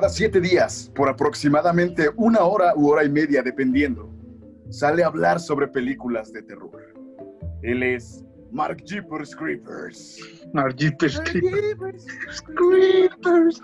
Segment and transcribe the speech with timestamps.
[0.00, 4.10] Cada siete días, por aproximadamente una hora u hora y media, dependiendo,
[4.70, 6.70] sale a hablar sobre películas de terror.
[7.60, 10.18] Él es Mark Jeepers Creepers.
[10.54, 12.06] Mark Jeepers Creepers.
[12.56, 13.62] Creepers.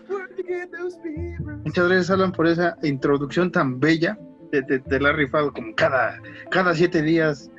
[1.65, 4.19] Muchas gracias, Alan, por esa introducción tan bella.
[4.53, 7.51] Te, te, te la has rifado como cada, cada siete días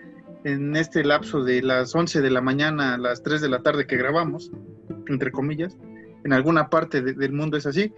[0.44, 3.88] en este lapso de las 11 de la mañana a las 3 de la tarde
[3.88, 4.52] que grabamos,
[5.08, 5.76] entre comillas.
[6.24, 7.92] En alguna parte de- del mundo es así.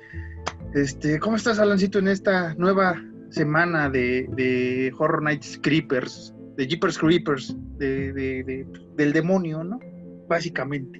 [0.74, 2.96] Este, ¿Cómo estás, Alancito, en esta nueva
[3.30, 9.80] semana de, de Horror Nights Creepers, de Jeepers Creepers, de, de- de- del demonio, ¿no?
[10.28, 11.00] Básicamente.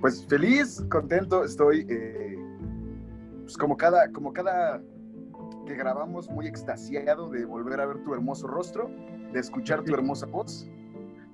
[0.00, 2.36] Pues feliz, contento, estoy eh,
[3.42, 4.82] pues como cada, como cada
[5.66, 8.90] que grabamos muy extasiado de volver a ver tu hermoso rostro,
[9.32, 10.68] de escuchar tu hermosa voz.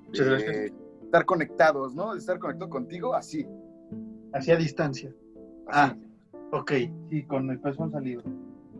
[0.07, 0.71] Muchas de gracias.
[1.05, 2.13] Estar conectados, ¿no?
[2.13, 3.45] De estar conectado contigo así.
[4.33, 5.13] Hacia distancia.
[5.67, 5.95] Ah,
[6.51, 6.71] ok,
[7.09, 8.23] sí, con el pezón salido.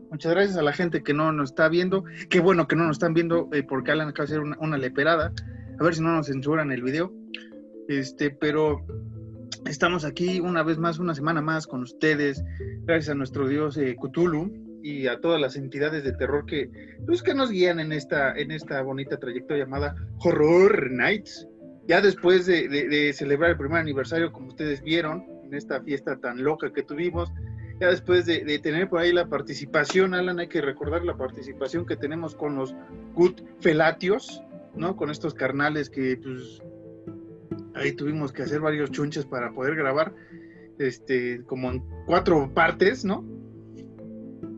[0.09, 2.03] Muchas gracias a la gente que no nos está viendo.
[2.29, 4.77] Qué bueno que no nos están viendo eh, porque Alan acaba de hacer una, una
[4.77, 5.31] leperada.
[5.79, 7.13] A ver si no nos censuran el video.
[7.87, 8.85] Este, pero
[9.65, 12.43] estamos aquí una vez más, una semana más con ustedes.
[12.83, 14.51] Gracias a nuestro dios eh, Cthulhu
[14.83, 16.69] y a todas las entidades de terror que,
[17.05, 21.47] pues, que nos guían en esta, en esta bonita trayectoria llamada Horror Nights.
[21.87, 26.17] Ya después de, de- de celebrar el primer aniversario, como ustedes vieron, en esta fiesta
[26.17, 27.31] tan loca que tuvimos,
[27.81, 31.85] ya después de, de tener por ahí la participación, Alan, hay que recordar la participación
[31.85, 32.75] que tenemos con los
[33.15, 34.43] Good Felatios,
[34.75, 34.95] ¿no?
[34.95, 36.61] Con estos carnales que, pues,
[37.73, 40.13] ahí tuvimos que hacer varios chunches para poder grabar,
[40.77, 43.25] este, como en cuatro partes, ¿no?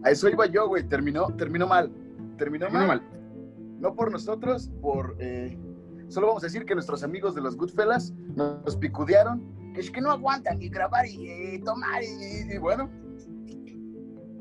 [0.04, 0.84] A eso iba yo, güey.
[0.84, 1.90] Terminó, terminó mal.
[2.38, 3.02] Terminó, Terminó mal.
[3.80, 5.16] No por nosotros, por...
[5.20, 5.58] eh,
[6.10, 9.42] solo vamos a decir que nuestros amigos de los Goodfellas nos picudearon.
[9.74, 12.90] Que es que no aguantan ni grabar y eh, tomar y, y bueno.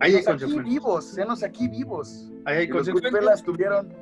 [0.03, 2.29] Ahí hay aquí vivos, senos aquí vivos.
[2.45, 3.95] Ahí hay los tuvieron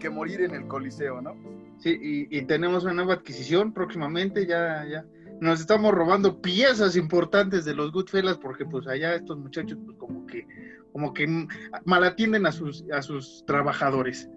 [0.00, 1.36] que morir en el Coliseo, ¿no?
[1.78, 5.06] Sí, y, y tenemos una nueva adquisición próximamente, ya, ya.
[5.40, 10.26] Nos estamos robando piezas importantes de los Goodfellas porque pues allá estos muchachos pues como
[10.26, 10.44] que,
[10.92, 11.48] como que mm,
[11.84, 14.28] malatienden a sus, a sus trabajadores.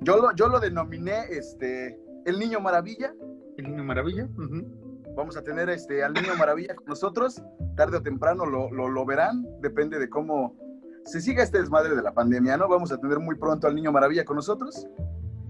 [0.00, 3.12] Yo lo, yo lo denominé este, el Niño Maravilla.
[3.56, 4.28] El niño maravilla.
[4.38, 4.81] ujú.
[5.16, 7.42] Vamos a tener este, al Niño Maravilla con nosotros.
[7.76, 9.46] Tarde o temprano lo, lo, lo verán.
[9.60, 10.56] Depende de cómo
[11.04, 12.68] se siga este desmadre de la pandemia, ¿no?
[12.68, 14.86] Vamos a tener muy pronto al Niño Maravilla con nosotros.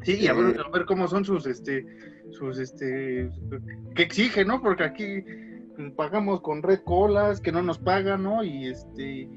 [0.02, 0.60] Sí, y a ver, Eh.
[0.66, 1.86] a ver cómo son sus, este,
[2.30, 3.30] sus, este,
[3.94, 4.60] que exigen, ¿no?
[4.60, 5.24] Porque aquí
[5.96, 8.42] pagamos con red colas, que no nos pagan, ¿no?
[8.42, 9.28] Y este,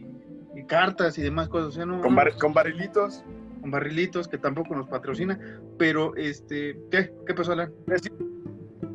[0.55, 2.01] y cartas y demás cosas, o sea, no.
[2.01, 3.23] Con, bar- con barrilitos.
[3.61, 5.39] con barrilitos que tampoco nos patrocina,
[5.77, 7.13] pero este, ¿qué?
[7.27, 7.71] ¿Qué pasó, Alan?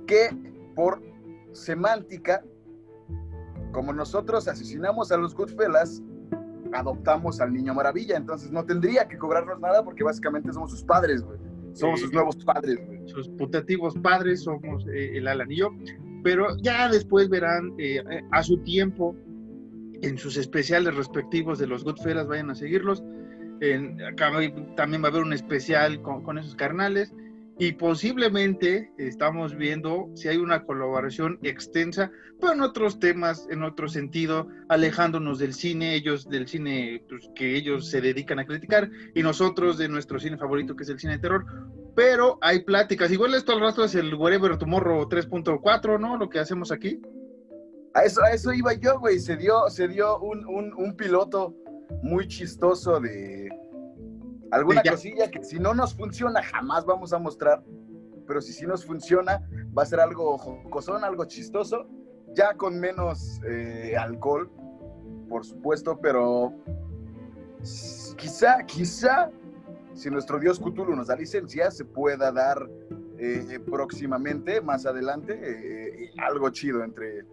[0.07, 0.31] que
[0.75, 1.01] por
[1.53, 2.45] semántica,
[3.73, 6.03] como nosotros asesinamos a los Goodfellas,
[6.73, 11.23] adoptamos al Niño Maravilla, entonces no tendría que cobrarnos nada porque básicamente somos sus padres,
[11.23, 11.39] güey.
[11.73, 13.09] Somos sus nuevos padres, güey.
[13.09, 15.71] Sus putativos padres somos eh, el Alan y yo,
[16.25, 18.03] pero ya después verán eh,
[18.33, 19.17] a su tiempo
[20.03, 23.05] en sus especiales respectivos de los Goodfellas, vayan a seguirlos.
[23.61, 24.31] En- acá
[24.77, 27.13] también va a haber un especial con, con esos carnales
[27.61, 32.11] y posiblemente estamos viendo si hay una colaboración extensa,
[32.41, 37.55] pero en otros temas, en otro sentido, alejándonos del cine, ellos del cine pues, que
[37.57, 41.13] ellos se dedican a criticar y nosotros de nuestro cine favorito que es el cine
[41.15, 41.45] de terror.
[41.95, 46.17] Pero hay pláticas, igual esto al rato es el Wherever Tomorrow 3.4, ¿no?
[46.17, 46.99] Lo que hacemos aquí.
[47.93, 49.19] A eso, a eso iba yo, güey.
[49.19, 51.55] Se dio, se dio un, un- un piloto
[52.03, 53.49] muy chistoso de
[54.51, 57.63] alguna cosilla que si no nos funciona jamás vamos a mostrar.
[58.27, 59.43] Pero si sí nos funciona,
[59.77, 61.89] va a ser algo jocosón, algo chistoso,
[62.35, 64.51] ya con menos eh, alcohol,
[65.29, 66.53] por supuesto, pero
[68.17, 69.31] quizá, quizá,
[69.95, 72.69] si nuestro dios Cthulhu nos da licencia, se pueda dar
[73.19, 77.25] eh, próximamente, más adelante, eh, algo chido entre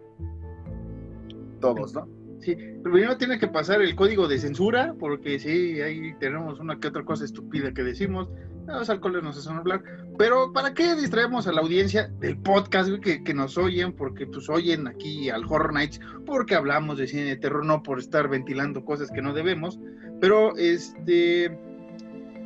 [1.60, 2.17] todos, ¿no?
[2.40, 6.88] Sí, primero tiene que pasar el código de censura, porque sí, ahí tenemos una que
[6.88, 8.28] otra cosa estúpida que decimos.
[8.66, 9.82] Los alcoholes nos hacen hablar.
[10.18, 13.92] Pero ¿para qué distraemos a la audiencia del podcast que, que nos oyen?
[13.92, 17.98] Porque pues oyen aquí al Horror Nights, porque hablamos de cine de terror, no por
[17.98, 19.80] estar ventilando cosas que no debemos.
[20.20, 21.58] Pero este,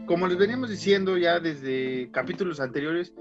[0.06, 3.12] como les veníamos diciendo ya desde capítulos anteriores,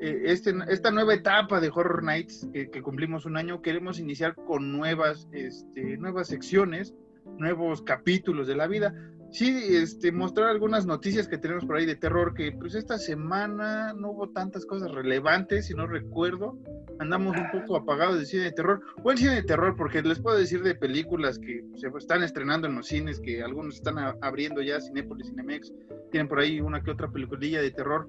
[0.00, 4.72] eh, este, esta nueva etapa de Horror Nights que, cumplimos un año, queremos iniciar con
[4.72, 6.94] nuevas, este, nuevas secciones,
[7.38, 8.94] nuevos capítulos de la vida,
[9.30, 13.92] sí, este, mostrar algunas noticias que tenemos por ahí de terror, que pues esta semana
[13.92, 16.58] no hubo tantas cosas relevantes, si no recuerdo.
[16.98, 18.80] Andamos un poco apagados de cine de terror.
[19.02, 22.66] O el cine de terror, porque les puedo decir de películas que se están estrenando
[22.66, 25.72] en los cines, que algunos están abriendo ya, Cinépolis, Cinemex,
[26.10, 28.08] tienen por ahí una que otra peliculilla de terror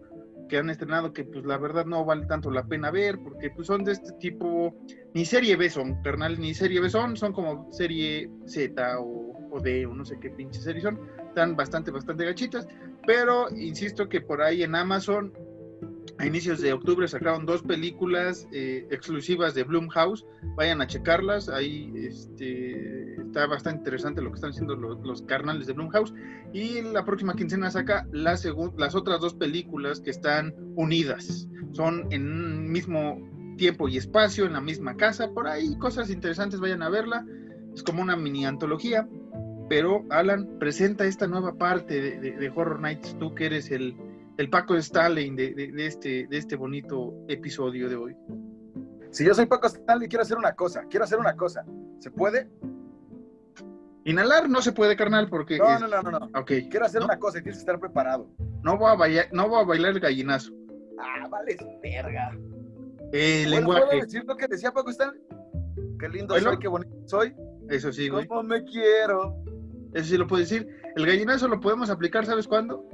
[0.49, 3.67] que han estrenado que pues la verdad no vale tanto la pena ver porque pues
[3.67, 4.75] son de este tipo
[5.13, 9.59] ni serie B son, carnal, ni serie B son, son como serie Z o, o
[9.61, 12.67] D o no sé qué pinche serie son, están bastante, bastante gachitas,
[13.07, 15.31] pero insisto que por ahí en Amazon
[16.19, 20.25] a inicios de octubre sacaron dos películas eh, exclusivas de Bloomhouse.
[20.55, 21.47] Vayan a checarlas.
[21.47, 26.13] Ahí este, está bastante interesante lo que están haciendo los, carnales de Bloomhouse.
[26.51, 31.47] Y la próxima quincena saca las otras dos películas que están unidas.
[31.71, 35.31] Son en un mismo tiempo y espacio, en la misma casa.
[35.33, 37.25] Por ahí cosas interesantes, vayan a verla.
[37.73, 39.07] Es como una mini antología.
[39.69, 43.15] Pero Alan, presenta esta nueva parte de Horror Nights.
[43.19, 43.95] Tú que eres el,
[44.39, 48.15] el Paco Stalin de, de, este, de este bonito episodio de hoy.
[49.11, 51.65] Si yo soy Paco Stanley, quiero hacer una cosa, quiero hacer una cosa.
[51.99, 52.49] ¿Se puede?
[54.05, 55.57] Inhalar no se puede, carnal, porque...
[55.57, 56.39] No, no, no, no, no.
[56.39, 56.69] Okay.
[56.69, 58.29] Quiero hacer una cosa y tienes que estar preparado.
[58.63, 60.53] No voy a bailar, no voy a bailar el gallinazo.
[60.97, 62.31] Ah, vale, verga.
[63.11, 63.87] El lenguaje.
[63.87, 65.21] ¿Puedo decir lo que decía Paco Stanley?
[65.99, 67.35] Qué lindo soy, qué bonito soy.
[67.67, 68.25] Eso sí, güey.
[68.25, 69.35] ¿Cómo me quiero?
[69.93, 70.65] Eso sí lo puedo decir.
[70.95, 72.87] El gallinazo lo podemos aplicar, ¿sabes cuándo?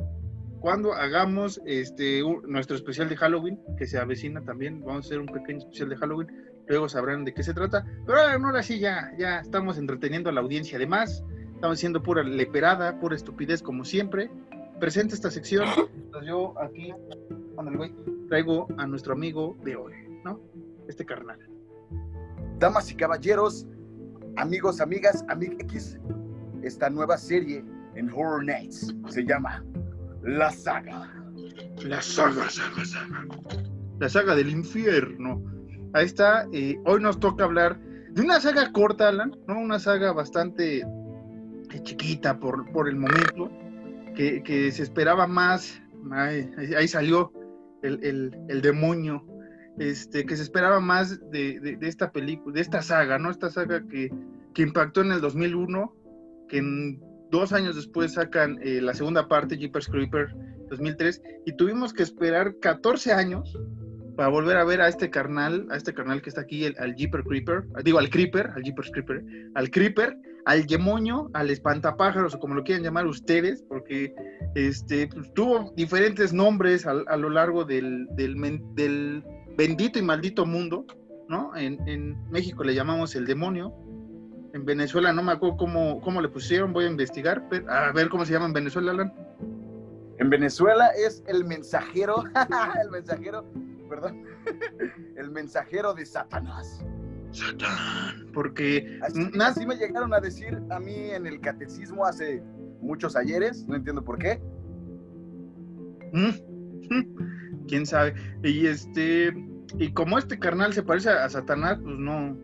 [0.66, 5.28] Cuando hagamos este nuestro especial de Halloween, que se avecina también, vamos a hacer un
[5.28, 6.28] pequeño especial de Halloween,
[6.66, 10.42] luego sabrán de qué se trata, pero ahora sí ya, ya estamos entreteniendo a la
[10.42, 11.24] audiencia además,
[11.54, 14.32] estamos haciendo pura leperada, pura estupidez como siempre.
[14.80, 15.68] Presenta esta sección,
[16.26, 16.92] yo aquí,
[18.28, 20.42] traigo a nuestro amigo de hoy, ¿no?
[20.88, 21.38] Este carnal.
[22.58, 23.68] Damas y caballeros,
[24.36, 25.24] amigos, amigas,
[25.60, 26.00] X,
[26.64, 27.64] esta nueva serie
[27.94, 29.64] en Horror Nights se llama
[30.26, 31.12] la saga.
[31.84, 33.26] La saga, saga, saga.
[34.00, 35.44] La saga del infierno.
[35.94, 36.48] Ahí está.
[36.86, 37.80] Hoy nos toca hablar
[38.12, 39.60] de una saga corta, Alan, ¿no?
[39.60, 40.86] Una saga bastante eh,
[41.84, 43.52] chiquita por, por el momento,
[44.16, 45.82] que, se esperaba más.
[46.12, 47.32] ahí salió
[47.84, 49.26] el, demonio.
[49.78, 53.30] Este, que se esperaba más de, esta película, de esta saga, ¿no?
[53.30, 54.10] Esta saga que,
[54.54, 55.94] que impactó en el 2001,
[56.48, 56.98] que
[57.32, 60.28] dos años después sacan eh, la segunda parte, Jeepers Creeper
[60.70, 63.58] 2003, y tuvimos que esperar 14 años
[64.16, 67.24] para volver a ver a este carnal, a este carnal que está aquí, al Jeeper
[67.24, 69.24] Creeper, digo al Creeper, al Jeepers Creeper,
[69.56, 74.14] al Creeper, al Demonio, al Espantapájaros, o como lo quieran llamar ustedes, porque
[74.54, 78.08] este, pues, tuvo diferentes nombres a, lo largo del,
[79.58, 80.86] bendito y maldito mundo,
[81.28, 81.56] ¿no?
[81.56, 83.74] En México le llamamos el demonio,
[84.56, 88.08] en Venezuela no me acuerdo cómo, cómo le pusieron, voy a investigar, pero, a ver
[88.08, 89.14] cómo se llama en Venezuela, Alan.
[90.18, 92.24] En Venezuela es el mensajero,
[92.82, 93.46] el mensajero,
[93.90, 94.24] perdón,
[95.18, 96.80] el mensajero de Satanás.
[97.32, 98.98] Satán, porque
[99.42, 102.42] así, me llegaron a decir a mí en el catecismo hace
[102.80, 104.40] muchos ayeres, no entiendo por qué.
[106.14, 108.16] Mm, quién sabe.
[108.42, 109.34] Y este,
[109.78, 112.38] y como este carnal se parece a Satanás, pues no,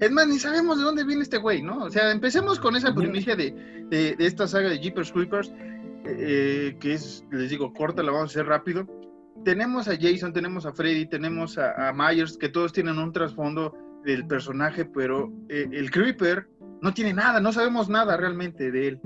[0.00, 1.84] es más, ni sabemos de dónde viene este güey, ¿no?
[1.84, 3.50] O sea, empecemos con esa primicia de,
[3.88, 5.52] de, esta saga de Jeepers Creepers,
[6.04, 8.86] eh, que es, les digo, corta, la vamos a hacer rápido.
[9.44, 13.74] Tenemos a Jason, tenemos a Freddy, tenemos a, Myers, que todos tienen un trasfondo
[14.04, 16.48] del personaje, pero eh, el Creeper
[16.82, 19.00] no tiene nada, no sabemos nada realmente de él.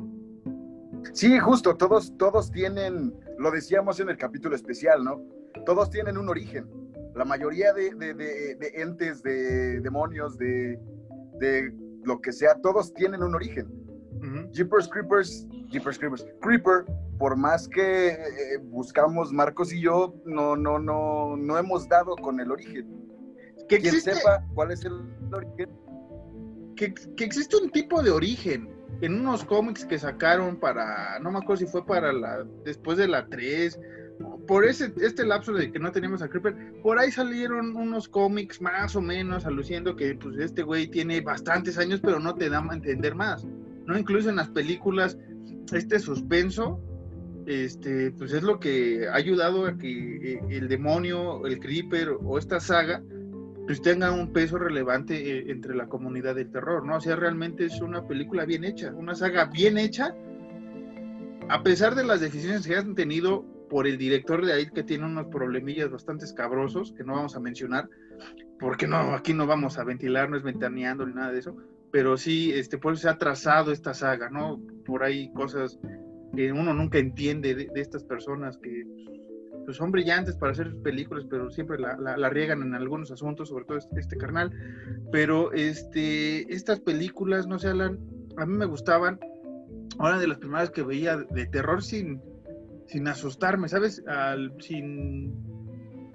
[1.12, 5.20] Sí, justo, todos, todos tienen, lo decíamos en el capítulo especial, ¿no?
[5.64, 6.79] Todos tienen un origen
[7.14, 7.88] la mayoría de,
[8.75, 10.79] entes, de demonios, de,
[12.05, 13.69] lo que sea, todos tienen un origen.
[14.52, 16.85] Jeepers Creepers, Jeepers Creepers, Creeper,
[17.19, 22.40] por más que eh, buscamos Marcos y yo, no, no, no, no hemos dado con
[22.40, 22.88] el origen.
[23.69, 24.93] Que Quien sepa cuál es el
[25.33, 25.71] origen.
[26.76, 28.69] Que, que, existe un tipo de origen
[29.00, 33.07] en unos cómics que sacaron para, no me acuerdo si fue para la, después de
[33.07, 33.79] la 3
[34.47, 38.61] por ese, este lapso de que no teníamos a Creeper, por ahí salieron unos cómics
[38.61, 42.59] más o menos aluciendo que pues este güey tiene bastantes años, pero no te da
[42.59, 43.47] a entender más,
[43.87, 43.99] ¿no?
[43.99, 45.19] Incluso en las películas,
[45.73, 46.81] este suspenso,
[47.47, 52.39] este, pues es lo que ha ayudado a que eh, el demonio, el Creeper o
[52.39, 53.03] esta saga,
[53.67, 56.97] pues tenga un peso relevante eh, entre la comunidad del terror, ¿no?
[56.97, 60.15] O sea, realmente es una película bien hecha, una saga bien hecha,
[61.49, 65.07] a pesar de las decisiones que han tenido por el director de ahí que tiene
[65.07, 67.89] unos problemillas bastante escabrosos que no vamos a mencionar,
[68.59, 71.57] porque no, aquí no vamos a ventilar, no es ventaneando ni nada de eso,
[71.91, 74.61] pero sí, este, por eso se ha trazado esta saga, ¿no?
[74.85, 75.79] Por ahí cosas
[76.35, 78.85] que uno nunca entiende de, estas personas que
[79.65, 83.65] pues son brillantes para hacer películas, pero siempre la, la, riegan en algunos asuntos, sobre
[83.67, 84.50] todo este, este, carnal.
[85.12, 87.99] Pero este, estas películas, no sé, Alan,
[88.37, 89.21] a mí me gustaban.
[89.99, 92.23] Una de las primeras que veía de terror sin,
[92.90, 94.02] sin asustarme, ¿sabes?
[94.09, 95.32] Al, sin,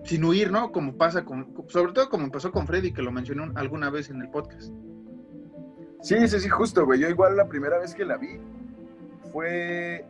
[0.03, 0.73] sin huir, ¿no?
[0.73, 4.21] Como pasa con, sobre todo como pasó con Freddy, que lo mencionó alguna vez en
[4.21, 4.73] el podcast.
[6.01, 6.99] Sí, sí, sí, justo, güey.
[6.99, 8.39] Yo igual la primera vez que la vi
[9.31, 10.05] fue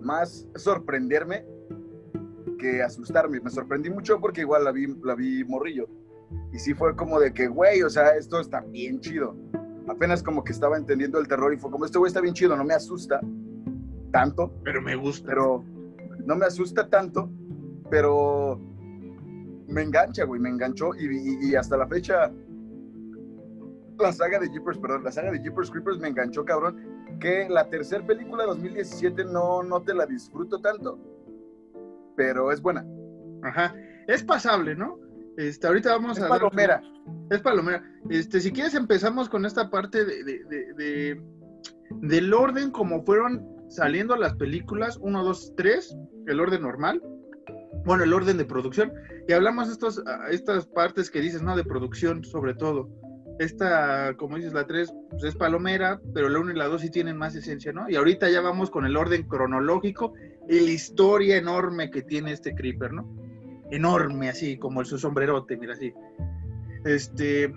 [0.00, 1.44] más sorprenderme
[2.60, 3.40] que asustarme.
[3.40, 5.88] Me sorprendí mucho porque igual la vi, la vi morrillo.
[6.52, 9.34] Y sí fue como de que, güey, o sea, esto está bien chido.
[9.88, 12.56] Apenas como que estaba entendiendo el terror y fue como, este güey está bien chido,
[12.56, 13.20] no me asusta
[14.12, 14.54] tanto.
[14.62, 15.26] Pero me gusta.
[15.26, 15.64] Pero
[16.24, 17.30] no me asusta tanto,
[17.90, 18.60] pero
[19.68, 22.32] me engancha, güey, me enganchó y, hasta la fecha
[23.98, 26.76] la saga de Jeepers, perdón, la saga de Jeepers Creepers me enganchó, cabrón,
[27.20, 30.98] que la tercera película de 2017 no, no te la disfruto tanto,
[32.16, 32.86] pero es buena.
[33.42, 33.74] Ajá,
[34.06, 35.00] es pasable, ¿no?
[35.36, 36.28] Este, ahorita vamos es a...
[36.28, 36.80] Palomera.
[37.30, 37.82] es palomera.
[38.08, 41.22] Este, si quieres empezamos con esta parte de, de, de,
[41.90, 45.96] del orden como fueron saliendo las películas, 1, 2, 3,
[46.26, 47.02] el orden normal,
[47.84, 48.92] bueno, el orden de producción,
[49.26, 51.56] y hablamos estos, estas partes que dices, ¿no?
[51.56, 52.88] De producción, sobre todo.
[53.38, 56.90] Esta, como dices, la 3 pues es palomera, pero la 1 y la 2 sí
[56.90, 57.88] tienen más esencia, ¿no?
[57.88, 60.14] Y ahorita ya vamos con el orden cronológico
[60.48, 63.08] y la historia enorme que tiene este Creeper, ¿no?
[63.70, 65.92] Enorme, así, como el su sombrerote, mira, así.
[66.84, 67.52] Este,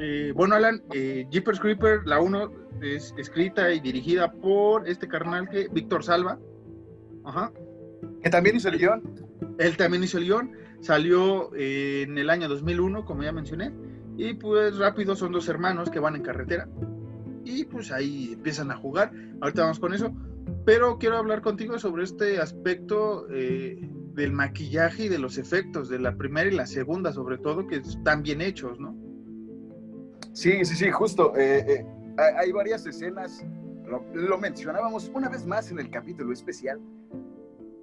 [0.00, 2.52] eh, bueno, Alan, eh, Jeepers Creeper, la 1
[2.82, 6.38] es escrita y dirigida por este carnal que, Víctor Salva.
[7.24, 7.52] Ajá.
[8.22, 9.02] Que también hizo el guion.
[9.58, 10.52] Él también hizo el guion.
[10.80, 13.72] Salió eh, en el año 2001, como ya mencioné.
[14.16, 16.68] Y pues rápido son dos hermanos que van en carretera.
[17.44, 19.12] Y pues ahí empiezan a jugar.
[19.40, 20.12] Ahorita vamos con eso.
[20.64, 23.78] Pero quiero hablar contigo sobre este aspecto eh,
[24.14, 27.76] del maquillaje y de los efectos de la primera y la segunda, sobre todo, que
[27.76, 29.07] están bien hechos, ¿no?
[30.32, 31.32] Sí, sí, sí, justo.
[31.36, 31.84] Eh,
[32.36, 33.44] hay varias escenas,
[34.12, 36.80] lo, mencionábamos una vez más en el capítulo especial,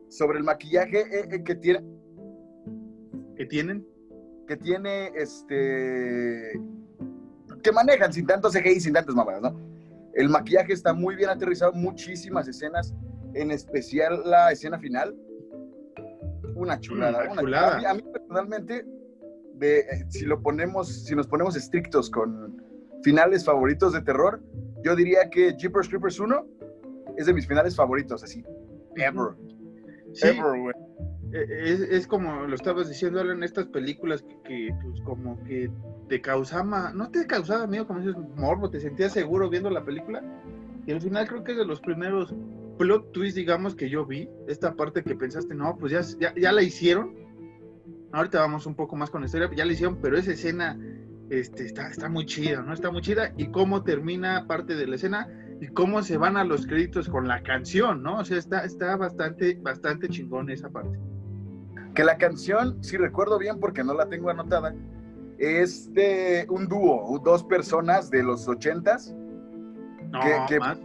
[0.09, 1.83] sobre el maquillaje eh, eh, que tiene.
[3.35, 3.85] ¿Que tienen?
[4.47, 6.59] Que tiene este.
[7.63, 9.59] que manejan sin tantos CGI, sin tantas mamadas, ¿no?
[10.13, 12.93] El maquillaje está muy bien aterrizado, muchísimas escenas,
[13.33, 15.15] en especial la escena final.
[16.55, 17.29] Una chulada.
[17.29, 17.89] una chulada.
[17.89, 18.85] A, mí, personalmente,
[19.57, 22.61] de, eh, si lo ponemos, si nos ponemos estrictos con
[23.03, 24.41] finales favoritos de terror,
[24.83, 26.47] yo diría que Jeepers Creepers 1
[27.17, 28.43] es de mis finales favoritos, así.
[28.95, 29.35] Ever.
[30.21, 30.73] ever, güey.
[31.31, 35.69] E, es, como lo estabas diciendo, en estas películas que, pues, como que
[36.07, 40.23] te causaba, no te causaba miedo, como dices, morbo, te sentías seguro viendo la película.
[40.85, 42.33] Y al final creo que es de los primeros
[42.77, 44.29] plot twists, digamos, que yo vi.
[44.47, 47.24] Esta parte que pensaste, no, pues ya, ya, ya la hicieron.
[48.15, 50.79] Ahorita vamos un poco más con la historia, ya la hicieron, pero esa escena
[51.29, 52.73] este, está, está muy chida, ¿no?
[52.73, 53.33] Está muy chida.
[53.35, 55.27] Y cómo termina parte de la escena
[55.59, 58.19] y cómo se van a los créditos con la canción, ¿no?
[58.19, 60.97] O sea, está, está bastante, bastante chingón esa parte.
[61.93, 64.73] Que la canción, si recuerdo bien porque no la tengo anotada,
[65.37, 69.13] es de un dúo, dos personas de los ochentas.
[70.09, 70.79] No, que, más.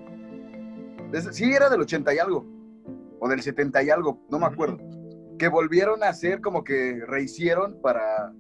[1.31, 2.45] sí, era del ochenta y algo,
[3.21, 4.79] o del setenta y algo, no me acuerdo.
[5.41, 8.31] Que volvieron a hacer como que rehicieron para,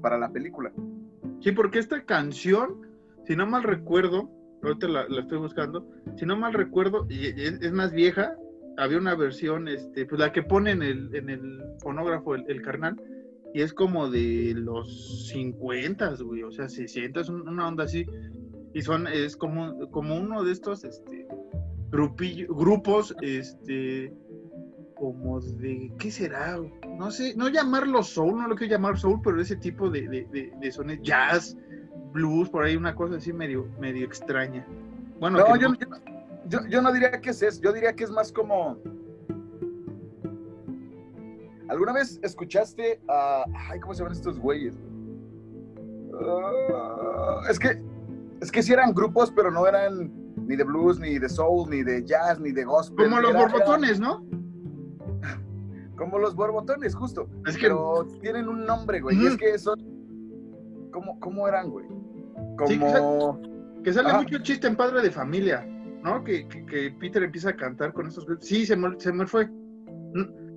[0.00, 0.72] para la película.
[1.40, 2.80] Sí, porque esta canción,
[3.26, 4.30] si no mal recuerdo,
[4.62, 5.84] ahorita la, estoy buscando,
[6.16, 8.36] si no mal recuerdo, y es, más vieja,
[8.76, 12.94] había una versión, este, pues la que pone en el, en el fonógrafo el, carnal,
[13.52, 18.06] y es como de los 50, güey, o sea, 600, una onda así,
[18.74, 21.26] y son, es como, como uno de estos, este,
[21.90, 24.12] grupos, este,
[24.96, 26.58] como de, ¿qué será?
[26.98, 30.52] No sé, no llamarlo soul, no lo quiero llamar soul, pero ese tipo de, de,
[30.58, 31.56] de, sonidos, jazz,
[32.12, 34.66] blues, por ahí una cosa así medio, medio extraña.
[35.20, 35.68] Bueno, no, yo,
[36.48, 38.78] Yo, yo, no diría que es eso, yo diría que es más como...
[41.68, 43.44] ¿Alguna vez escuchaste a...
[43.70, 44.78] Ay, ¿cómo se llaman estos güeyes?
[46.14, 47.82] Ah, es que,
[48.40, 50.10] es que sí eran grupos, pero no eran
[50.46, 53.10] ni de blues, ni de soul, ni de jazz, ni de gospel.
[53.10, 54.24] Como los borbotones, ¿no?
[56.06, 57.28] Como los borbotones, justo.
[57.46, 57.62] Es que...
[57.62, 59.20] Pero tienen un nombre, güey.
[59.20, 59.76] Y es que son.
[60.92, 61.84] ¿Cómo, cómo eran, güey?
[62.56, 63.40] Como.
[63.82, 65.66] que, sale, mucho chiste en padre de familia,
[66.04, 66.22] ¿no?
[66.22, 68.24] Que, que, Peter empieza a cantar con estos.
[68.38, 69.50] Sí, se me, se me fue.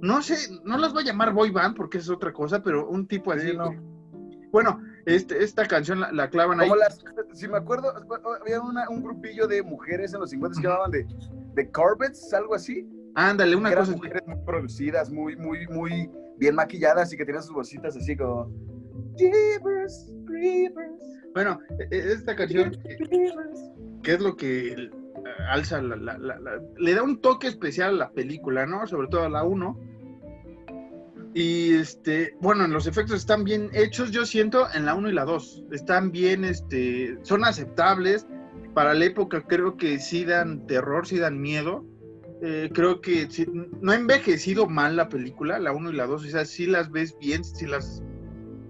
[0.01, 3.07] No, sé, no las voy a llamar boy band porque es otra cosa, pero un
[3.07, 3.57] tipo así.
[3.57, 3.71] no.
[4.51, 6.69] Bueno, este, esta canción la, clavan ahí.
[7.33, 7.91] si me acuerdo,
[8.39, 11.07] había un grupillo de mujeres en los 50 que llamaban de
[11.55, 12.87] The Corbett's, algo así.
[13.15, 13.91] Ándale, una cosa.
[13.93, 18.49] mujeres muy producidas, muy, muy, muy bien maquilladas y que tenían sus bolsitas así como.
[19.17, 21.01] Jeepers, creepers,
[21.33, 22.71] Bueno, e- e- esta canción,
[24.03, 24.89] que es lo que
[25.49, 28.85] alza, la, la- la- la- le da un toque especial a la película, ¿no?
[28.87, 29.77] Sobre todo a la 1.
[31.33, 35.25] Y este, bueno, los efectos están bien hechos, yo siento, en la 1 y la
[35.25, 35.63] 2.
[35.71, 38.25] Están bien, este, son aceptables.
[38.73, 41.85] Para la época creo que sí dan terror, sí dan miedo.
[42.41, 43.45] Eh, creo que sí-
[43.81, 46.25] no ha envejecido mal la película, la 1 y la 2.
[46.25, 48.01] O sea, sí las ves bien, si las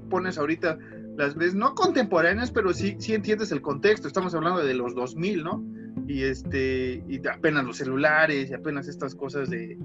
[0.10, 0.78] pones ahorita,
[1.18, 4.08] las ves no contemporáneas, pero sí, sí entiendes el contexto.
[4.08, 5.64] Estamos hablando de los 2000, ¿no?
[6.08, 9.78] Y este, y apenas los celulares y apenas estas cosas de,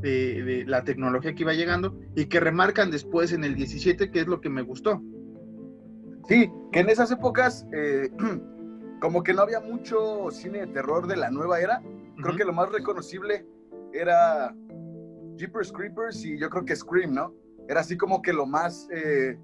[0.00, 4.20] de, de la tecnología que iba llegando y que remarcan después en el 17, que
[4.20, 5.02] es lo que me gustó.
[6.28, 8.10] Sí, que en esas épocas, eh,
[9.00, 11.82] como que no había mucho cine de terror de la nueva era.
[12.26, 13.46] Creo que lo más reconocible
[13.92, 14.54] era
[15.36, 17.34] Jeepers Creepers y yo creo que Scream, ¿no?
[17.68, 18.88] Era así como que lo más.
[18.92, 19.38] eh,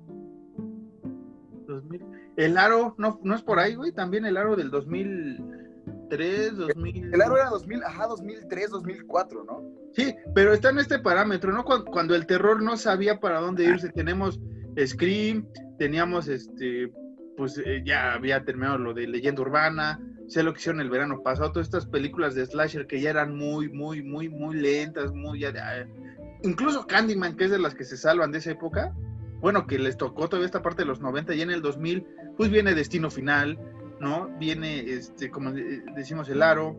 [1.66, 2.04] 2000.
[2.36, 7.14] El aro, no, no es por ahí, güey, también el aro del 2003, 2000.
[7.14, 9.62] el aro era 2000, ajá, 2003, 2004, ¿no?
[9.92, 11.64] Sí, pero está en este parámetro, ¿no?
[11.64, 13.90] Cuando, cuando el terror no sabía para dónde irse.
[13.90, 14.40] Tenemos
[14.84, 15.46] Scream,
[15.78, 16.90] teníamos este,
[17.36, 20.00] pues eh, ya había terminado lo de Leyenda Urbana,
[20.32, 23.36] sé lo que hicieron el verano pasado, todas estas películas de slasher que ya eran
[23.36, 25.86] muy, muy, muy, muy lentas, muy ya, ya-
[26.42, 28.94] incluso Candyman, que es de las que se salvan de esa época,
[29.40, 32.50] bueno, que les tocó todavía esta parte de los 90 y en el 2000, pues
[32.50, 33.58] viene Destino Final,
[34.00, 34.28] ¿no?
[34.38, 36.76] Viene, este, como de- decimos, El Aro,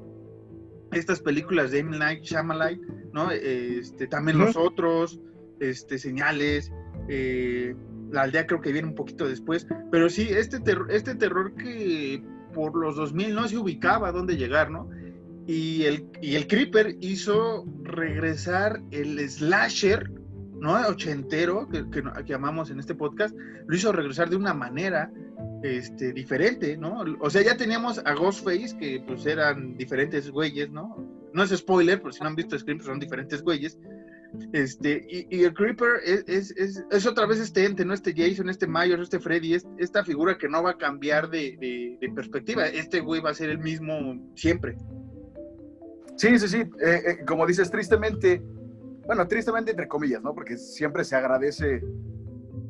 [0.91, 1.97] estas películas de M.
[1.97, 2.79] Night Shyamalan,
[3.13, 3.31] ¿no?
[3.31, 5.19] Este, también los otros,
[5.59, 6.71] este, Señales,
[7.09, 7.75] eh,
[8.11, 12.23] La Aldea creo que viene un poquito después, pero sí, este, terror este terror que
[12.53, 14.89] por los 2000 no se ubicaba dónde llegar, ¿no?
[15.45, 20.09] Y el, y el Creeper hizo regresar el slasher,
[20.59, 20.75] ¿no?
[20.87, 23.35] Ochentero, que, que, que amamos en este podcast,
[23.67, 25.11] lo hizo regresar de una manera
[25.63, 27.03] este, diferente, ¿no?
[27.19, 30.95] O sea, ya teníamos a Ghostface, que pues eran diferentes güeyes, ¿no?
[31.33, 33.79] No es spoiler, pero si no han visto Scream, pues, son diferentes güeyes.
[34.51, 37.93] Este, y, el Creeper es, es, es, otra vez este ente, ¿no?
[37.93, 41.97] Este Jason, este Myers, este Freddy, es, esta figura que no va a cambiar de
[42.15, 42.65] perspectiva.
[42.67, 44.75] Este güey va a ser el mismo siempre.
[46.15, 46.57] Sí, sí, sí.
[46.57, 48.41] eh, eh, como dices, tristemente,
[49.05, 50.33] bueno, tristemente entre comillas, ¿no?
[50.33, 51.83] Porque siempre se agradece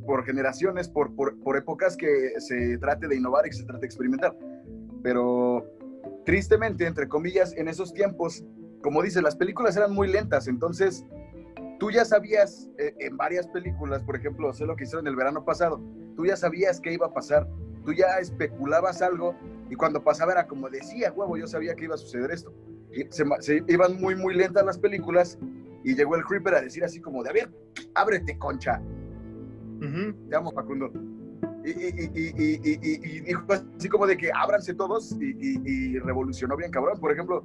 [0.06, 3.82] por generaciones, por, por, por épocas que se trate de innovar y que se trate
[3.82, 4.36] de experimentar.
[5.02, 5.66] Pero
[6.26, 8.44] tristemente, entre comillas, en esos tiempos,
[8.82, 11.06] como dices, las películas eran muy lentas, entonces
[11.84, 15.44] tú ya sabías eh, en varias películas, por ejemplo, sé lo que hicieron el verano
[15.44, 15.82] pasado,
[16.16, 17.46] tú ya sabías qué iba a pasar,
[17.84, 19.36] tú ya especulabas algo
[19.70, 22.54] y cuando pasaba era como decía, huevo, yo sabía que iba a suceder esto.
[22.94, 25.38] Y se, iban muy, muy lentas las películas
[25.84, 27.52] y llegó el Creeper a decir así como de, a ver,
[27.96, 28.82] ábrete, concha.
[29.82, 30.14] Ujú.
[30.30, 30.90] Te amo, Facundo.
[31.66, 36.98] Y, y, dijo así como de que ábranse todos y revolucionó bien cabrón.
[36.98, 37.44] Por ejemplo,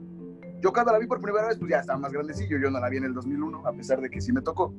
[0.60, 2.58] yo cuando la vi por primera vez, pues ya estaba más grandecillo.
[2.58, 4.74] Yo no la vi en el 2001, a pesar de que sí me tocó.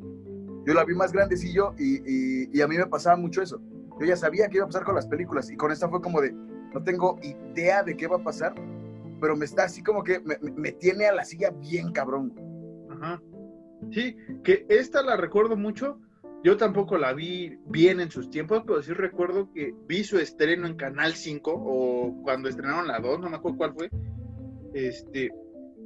[0.65, 3.61] Yo la vi más grandecillo y, y- y a mí me pasaba mucho eso.
[3.99, 6.21] Yo ya sabía qué iba a pasar con las películas y con esta fue como
[6.21, 8.53] de, no tengo idea de qué va a pasar,
[9.21, 12.33] pero me está así como que me, me- tiene a la silla bien cabrón.
[12.89, 13.21] Ajá.
[13.91, 15.99] Sí, que esta la recuerdo mucho.
[16.43, 20.67] Yo tampoco la vi bien en sus tiempos, pero sí recuerdo que vi su estreno
[20.67, 23.89] en Canal 5 o cuando estrenaron la 2, no me acuerdo cuál fue.
[24.73, 25.31] Este,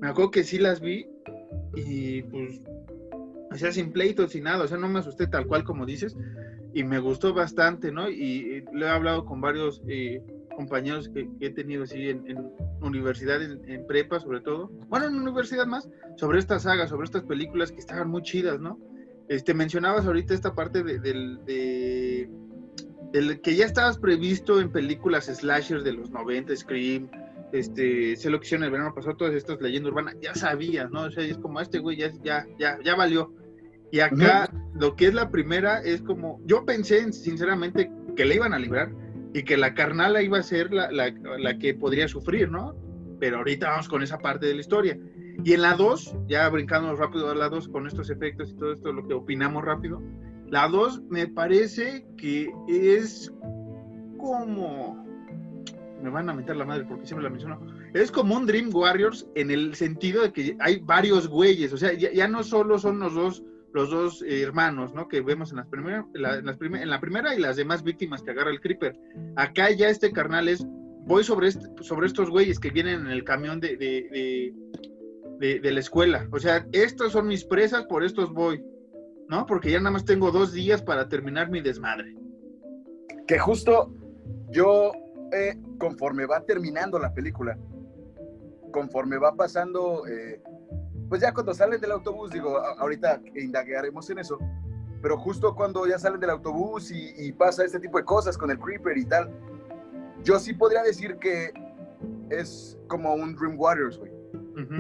[0.04, 1.08] me acuerdo que sí las vi
[1.76, 2.62] y pues,
[3.50, 6.18] o sea, sin pleitos, sin nada, o sea, no me asusté tal cual como dices
[6.74, 8.10] y me gustó bastante, ¿no?
[8.10, 10.22] Y, y he hablado con varios eh,
[10.58, 15.06] compañeros que, que he tenido así en, en universidad, en, en prepa sobre todo, bueno,
[15.06, 18.78] en universidad más, sobre esta saga, sobre estas películas que estaban muy chidas, ¿no?
[19.30, 22.30] Este, mencionabas ahorita esta parte de, del, de,
[23.14, 27.10] del que ya estabas previsto en películas slashers de los 90, Scream,
[27.54, 31.04] este, sé lo que hicieron el verano pasado, todas estas leyendas urbanas, ya sabías, ¿no?
[31.04, 33.32] O sea, es como este güey ya, ya, ya, ya valió.
[33.92, 38.54] Y acá, lo que es la primera es como, yo pensé sinceramente que le iban
[38.54, 38.92] a librar
[39.36, 42.76] y que la carnala iba a ser la, la, la que podría sufrir, ¿no?
[43.20, 44.98] Pero ahorita vamos con esa parte de la historia.
[45.44, 48.74] Y en la 2, ya brincando rápido a la 2 con estos efectos y todo
[48.74, 50.02] esto, lo que opinamos rápido,
[50.48, 53.32] la 2 me parece que es
[54.18, 55.04] como...
[56.04, 57.66] Me van a meter la madre porque siempre la menciono.
[57.94, 61.94] Es como un Dream Warriors en el sentido de que hay varios güeyes, o sea,
[61.94, 65.08] ya, no solo son los dos los dos eh, hermanos, ¿no?
[65.08, 68.30] Que vemos en, las primera, la, en, primer, la primera y las demás víctimas que
[68.30, 68.96] agarra el Creeper.
[69.36, 70.64] Acá ya este carnal es,
[71.08, 74.54] voy sobre, sobre estos güeyes que vienen en el camión de, de,
[75.60, 76.28] de la escuela.
[76.32, 78.64] O sea, estas son mis presas, por estos voy.
[79.28, 79.48] ¿No?
[79.48, 82.16] Porque ya nada más tengo dos días para terminar mi desmadre.
[83.26, 83.92] Que justo
[84.54, 84.92] yo,
[85.34, 87.58] eh, conforme va terminando la película,
[88.72, 90.42] conforme va pasando, eh,
[91.10, 94.38] pues ya cuando salen del autobús, digo, ahorita indagaremos en eso,
[95.02, 98.50] pero justo cuando ya salen del autobús y, y pasa este tipo de cosas con
[98.52, 99.30] el Creeper y tal,
[100.24, 101.54] yo sí podría decir que
[102.30, 104.12] es como un Dream Warriors, güey.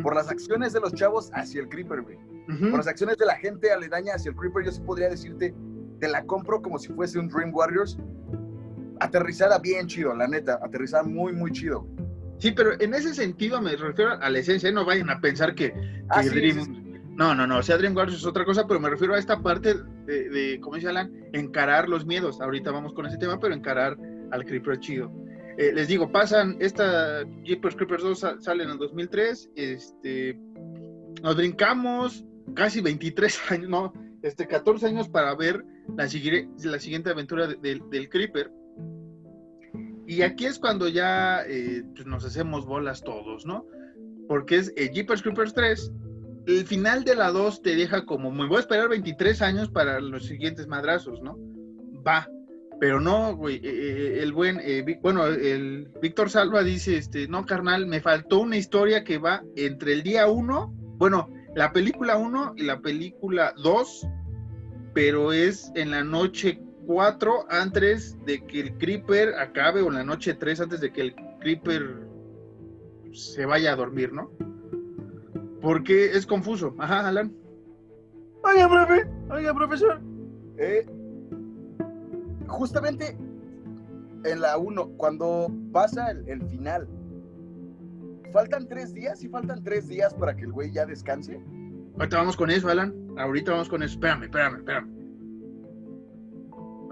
[0.04, 2.18] Por las acciones de los chavos hacia el Creeper, güey.
[2.60, 5.54] Por las acciones de la gente aledaña hacia el Creeper, yo sí podría decirte,
[6.00, 7.98] te la compro como si fuese un Dream Warriors.
[9.00, 10.60] Aterrizada bien chido, la neta.
[10.62, 11.88] Aterrizada muy, muy chido.
[12.40, 14.72] Sí, pero en ese sentido me refiero a la esencia.
[14.72, 16.80] No vayan a pensar que, que Ah, sí, Dream- sí, sí.
[17.16, 17.60] No, no, no.
[17.60, 19.76] O sea, Dream Warriors es otra cosa, pero me refiero a esta parte
[20.06, 22.42] de, de como dice Alan, encarar los miedos.
[22.42, 23.98] Ahorita vamos con ese tema, pero encarar
[24.32, 25.12] al Creeper chido.
[25.60, 30.40] Eh, les digo, pasan, esta Jeepers Creepers 2 sa- sale en el 2003, este,
[31.22, 32.26] nos brincamos
[32.56, 35.64] casi 23 años, no, este, 14 años para ver
[35.96, 38.52] la, la siguiente aventura de- del- del Creeper.
[40.06, 43.66] Y aquí es cuando ya eh, pues nos hacemos bolas todos, ¿no?
[44.28, 45.92] Porque es eh, Jeepers Creepers 3.
[46.48, 50.02] El final de la 2 te deja como, me voy a esperar 23 años para
[50.02, 51.38] los siguientes madrazos, ¿no?
[52.06, 52.28] Va.
[52.80, 54.60] Pero no, güey, eh, eh, el buen,
[55.02, 59.94] bueno, el Víctor Salva dice, este, no, carnal, me faltó una historia que va entre
[59.94, 64.08] el día 1, bueno, la película 1 y la película 2,
[64.94, 70.04] pero es en la noche 4 antes de que el Creeper acabe o en la
[70.04, 72.08] noche 3 antes de que el Creeper
[73.12, 74.32] se vaya a dormir, ¿no?
[75.62, 76.76] Porque es confuso.
[76.78, 77.34] Ajá, Alan.
[78.44, 80.02] Oiga, profe, oiga, profesor.
[80.58, 80.86] Eh,
[82.48, 83.18] justamente
[84.26, 86.88] en la 1, cuando pasa el, el final,
[88.32, 91.40] faltan tres días y faltan tres días para que el güey ya descanse.
[91.98, 92.94] Ahorita vamos con eso, Alan.
[93.18, 93.94] Ahorita vamos con eso.
[93.94, 95.03] Espérame, espérame, espérame.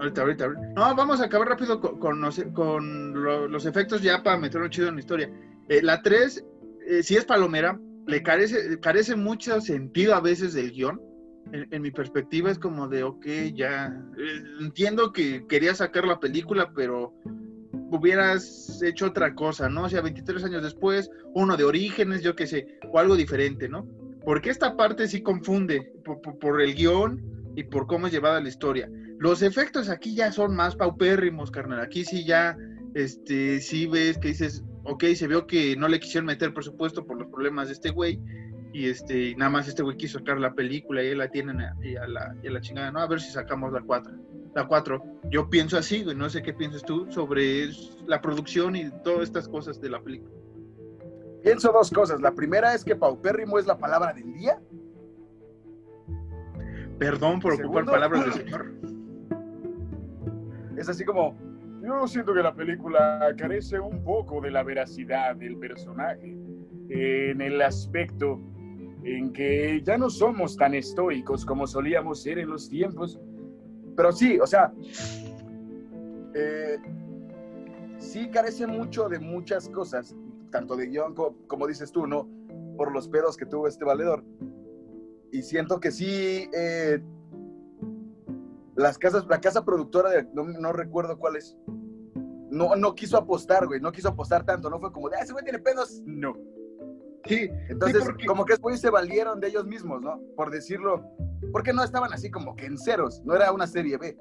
[0.02, 0.66] Ahorita, ahorita, ahorita.
[0.74, 4.66] No, vamos a acabar rápido con, con los, con lo- los efectos ya para meterlo
[4.68, 5.30] chido en la historia.
[5.68, 6.44] Eh, la 3,
[6.88, 11.00] eh, si es palomera, le carece, carece mucho sentido a veces del guion.
[11.52, 13.86] En, en mi perspectiva es como de, ok, ya
[14.18, 17.14] eh, entiendo que quería sacar la película, pero
[17.90, 19.84] hubieras hecho otra cosa, ¿no?
[19.84, 23.86] O sea, 23 años después, uno de orígenes, yo qué sé, o algo diferente, ¿no?
[24.24, 27.20] Porque esta parte sí confunde por, por- por el guion
[27.54, 28.88] y por cómo es llevada la historia.
[29.22, 31.78] Los efectos aquí ya son más paupérrimos, carnal.
[31.78, 32.58] Aquí sí ya,
[32.94, 37.20] este, sí ves que dices, ok, se vio que no le quisieron meter presupuesto por
[37.20, 38.20] los problemas de este güey.
[38.72, 41.60] Y este, y nada más este güey quiso sacar la película y ahí la tienen
[41.60, 42.98] a, y a la, y a la chingada, ¿no?
[42.98, 44.12] A ver si sacamos la 4.
[44.56, 45.04] La 4.
[45.30, 46.16] Yo pienso así, güey.
[46.16, 47.68] No sé qué piensas tú sobre
[48.08, 50.32] la producción y todas estas cosas de la película.
[51.44, 52.20] Pienso dos cosas.
[52.20, 54.60] La primera es que paupérrimo es la palabra del día.
[56.98, 57.92] Perdón por ocupar Segundo.
[57.92, 58.91] palabras del señor.
[60.76, 61.36] Es así como,
[61.82, 66.36] Yo siento que la película carece un poco de la veracidad del personaje,
[66.88, 68.40] en el aspecto
[69.02, 73.18] en que ya no somos tan estoicos como solíamos ser en los tiempos.
[73.96, 74.72] pero sí, o sea,
[76.34, 76.76] eh,
[77.98, 80.14] sí carece mucho de muchas cosas,
[80.50, 82.28] tanto de guion co- como, dices tú, ¿no?
[82.76, 84.24] Por los pedos que tuvo este valedor.
[85.30, 87.00] Y siento que sí, eh,
[88.76, 91.56] las casas, la casa productora, de- no, no recuerdo cuál es,
[92.50, 95.32] no, no quiso apostar, güey, no quiso apostar tanto, no fue como de, ah, ese
[95.32, 96.34] güey tiene pedos, no.
[97.24, 100.20] Sí, Entonces, porque- como que después se valieron de ellos mismos, ¿no?
[100.36, 101.04] Por decirlo,
[101.52, 104.16] porque no estaban así como que en ceros, no era una serie B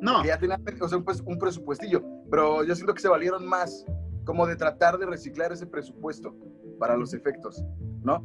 [0.00, 3.46] no, ya tenían o sea, un, pres- un presupuestillo, pero yo siento que se valieron
[3.46, 3.86] más
[4.24, 6.34] como de tratar de reciclar ese presupuesto
[6.80, 7.62] para los efectos,
[8.02, 8.20] ¿no?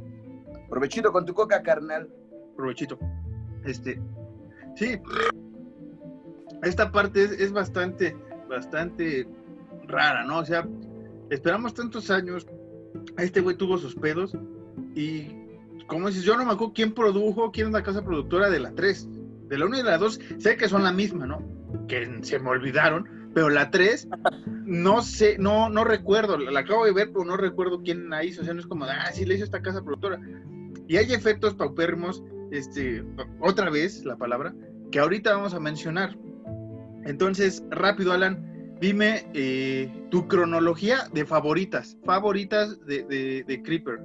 [0.70, 2.10] Provechito con tu coca, carnal.
[2.56, 2.98] provechito.
[3.64, 4.02] Este,
[4.76, 5.00] sí,
[6.64, 8.16] esta parte es, es bastante,
[8.50, 9.28] bastante
[9.88, 10.40] rara, ¿no?
[10.40, 10.68] O sea,
[11.30, 12.48] esperamos tantos años,
[13.18, 14.36] este güey tuvo sus pedos
[14.96, 15.28] y,
[15.88, 18.72] como dices, yo no me acuerdo quién produjo, quién es la casa productora de la
[18.72, 19.10] 3.
[19.48, 21.42] De la 1 y de la 2, sé que son la misma, ¿no?
[21.88, 24.10] Que se me olvidaron, pero la 3,
[24.66, 28.26] no sé, no, no recuerdo, la, la acabo de ver, pero no recuerdo quién la
[28.26, 30.20] hizo, o sea, no es como, ah, sí, le hizo esta casa productora.
[30.88, 33.06] Y hay efectos paupérrimos, este,
[33.40, 34.54] otra vez la palabra,
[34.92, 36.18] que ahorita vamos a mencionar.
[37.08, 44.00] Entonces, rápido, Alan, dime eh, tu cronología de favoritas, favoritas de, de, de Creeper.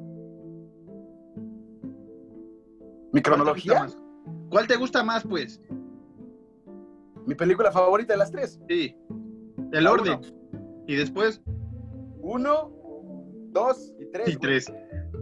[3.15, 3.87] Mi ¿Cuál te gusta cronología?
[4.51, 5.61] ¿Cuál te gusta más, pues?
[7.25, 8.59] mi película favorita de las tres.
[8.69, 8.97] Sí.
[9.73, 10.19] El La orden.
[10.19, 10.83] uno.
[10.89, 11.41] Y después,
[12.21, 12.73] Uno,
[13.53, 14.29] dos y tres.
[14.29, 14.41] y güey.
[14.41, 14.73] tres.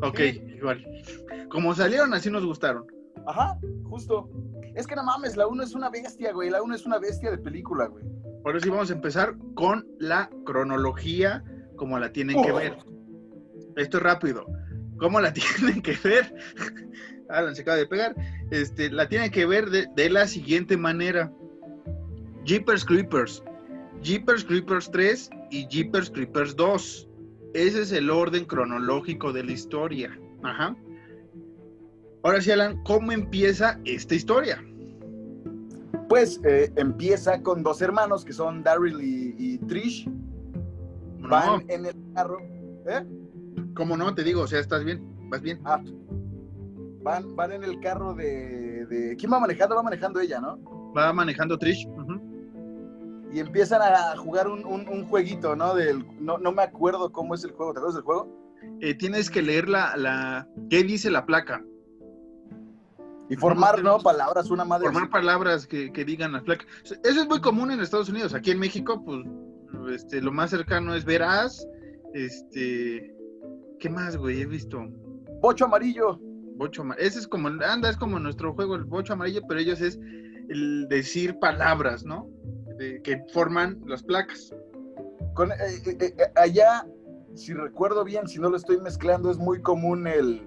[0.03, 0.19] Ok,
[0.57, 0.83] igual.
[1.51, 2.87] Como salieron, así nos gustaron.
[3.27, 4.29] Ajá, justo.
[4.75, 6.51] Es que no mames, la 1 es una bestia, güey.
[6.51, 8.05] La 1 es una bestia de película, güey.
[8.43, 11.45] Por eso sí vamos a empezar con la cronología,
[11.77, 12.57] como la tienen que Oh.
[12.57, 12.77] ver.
[13.77, 14.47] Esto es rápido.
[14.99, 15.33] ¿Cómo la
[15.73, 16.35] tienen que ver?
[17.29, 18.15] Alan se acaba de pegar.
[18.51, 21.33] Este, la tienen que ver de, de la siguiente manera.
[22.45, 23.43] Jeepers Creepers.
[24.03, 27.09] Jeepers Creepers 3 y Jeepers Creepers 2.
[27.55, 30.19] Ese es el orden cronológico de la historia.
[30.43, 30.75] Ajá.
[32.23, 34.63] Ahora sí, Alan, ¿cómo empieza esta historia?
[36.09, 40.09] Pues eh, empieza con dos hermanos que son Daryl y, y Trish.
[41.21, 42.39] Van en el carro.
[42.87, 43.05] ¿Eh?
[43.75, 44.15] ¿cómo no?
[44.15, 45.61] Te digo, o sea, estás bien, vas bien.
[45.65, 45.81] Ah.
[47.03, 49.77] Van, van en el carro de, de- ¿Quién va manejando?
[49.77, 50.59] Va manejando ella, ¿no?
[50.97, 51.89] Va manejando Trish.
[53.33, 55.75] Y empiezan a jugar un, un- un jueguito, ¿no?
[55.75, 56.37] Del, no?
[56.39, 57.73] No me acuerdo cómo es el juego.
[57.73, 58.29] ¿Te acuerdas del juego?
[58.81, 60.49] Eh, tienes que leer la, la...
[60.69, 61.65] ¿Qué dice la placa?
[63.31, 63.99] Y formar, ¿no?
[64.01, 64.87] Palabras, una madre.
[64.87, 65.13] Formar así.
[65.13, 66.67] palabras que, que digan las placas.
[66.85, 68.35] Eso es muy común en Estados Unidos.
[68.35, 69.25] Aquí en México, pues,
[69.95, 71.67] este, lo más cercano es verás.
[72.13, 73.15] Este...
[73.79, 74.43] ¿Qué más, güey?
[74.43, 74.85] He visto.
[75.41, 76.19] Bocho amarillo.
[76.57, 77.07] Bocho amarillo.
[77.07, 79.99] Ese es como, anda, es como nuestro juego, el bocho amarillo, pero ellos es
[80.49, 82.29] el decir palabras, ¿no?
[82.79, 84.53] De- que forman las placas.
[85.35, 85.55] Con, eh,
[85.87, 86.85] eh, eh, allá,
[87.35, 90.47] si recuerdo bien, si no lo estoy mezclando, es muy común el.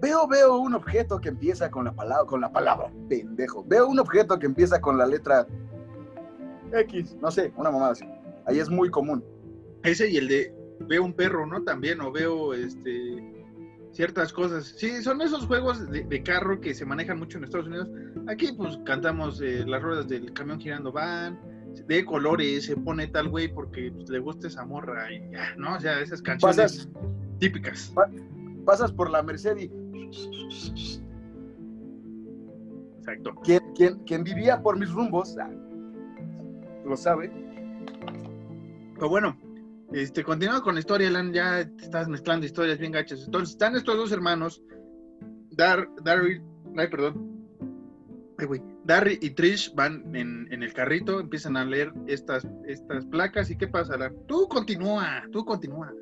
[0.00, 3.64] Veo, veo un objeto que empieza con la palabra, con la palabra, pendejo.
[3.64, 5.46] Veo un objeto que empieza con la letra
[6.72, 8.04] X, no sé, una mamada así.
[8.46, 9.24] Ahí es muy común.
[9.82, 11.62] Ese y el de veo un perro, ¿no?
[11.64, 13.34] También, o veo este
[13.92, 14.74] ciertas cosas.
[14.76, 17.88] Sí, son esos juegos de, de carro que se manejan mucho en Estados Unidos.
[18.28, 21.38] Aquí, pues, cantamos eh, las ruedas del camión girando van,
[21.86, 25.74] de colores, se pone tal güey porque pues, le gusta esa morra y ya, ¿no?
[25.74, 26.88] O sea, esas canciones Pasas,
[27.38, 27.92] típicas.
[28.64, 29.70] pasas por la Merced y.
[32.98, 33.34] Exacto.
[33.42, 35.50] Quien, quien, quien vivía por mis rumbos, ah,
[36.84, 37.30] lo sabe.
[38.94, 39.36] Pero bueno,
[39.92, 43.24] este, continuando con la historia, Alan, ya te estás mezclando historias bien gachas.
[43.24, 44.62] Entonces, están estos dos hermanos,
[45.52, 46.42] Dar, Darry,
[46.76, 47.46] ay, perdón.
[48.38, 48.62] Ay, güey.
[48.84, 53.50] Darry y Trish van en, en el carrito, empiezan a leer estas, estas placas.
[53.50, 54.14] ¿Y qué pasa, Alan?
[54.26, 55.92] Tú continúa, tú continúa.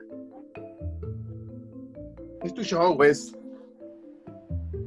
[2.42, 2.96] Es tu show.
[2.96, 3.36] Pues.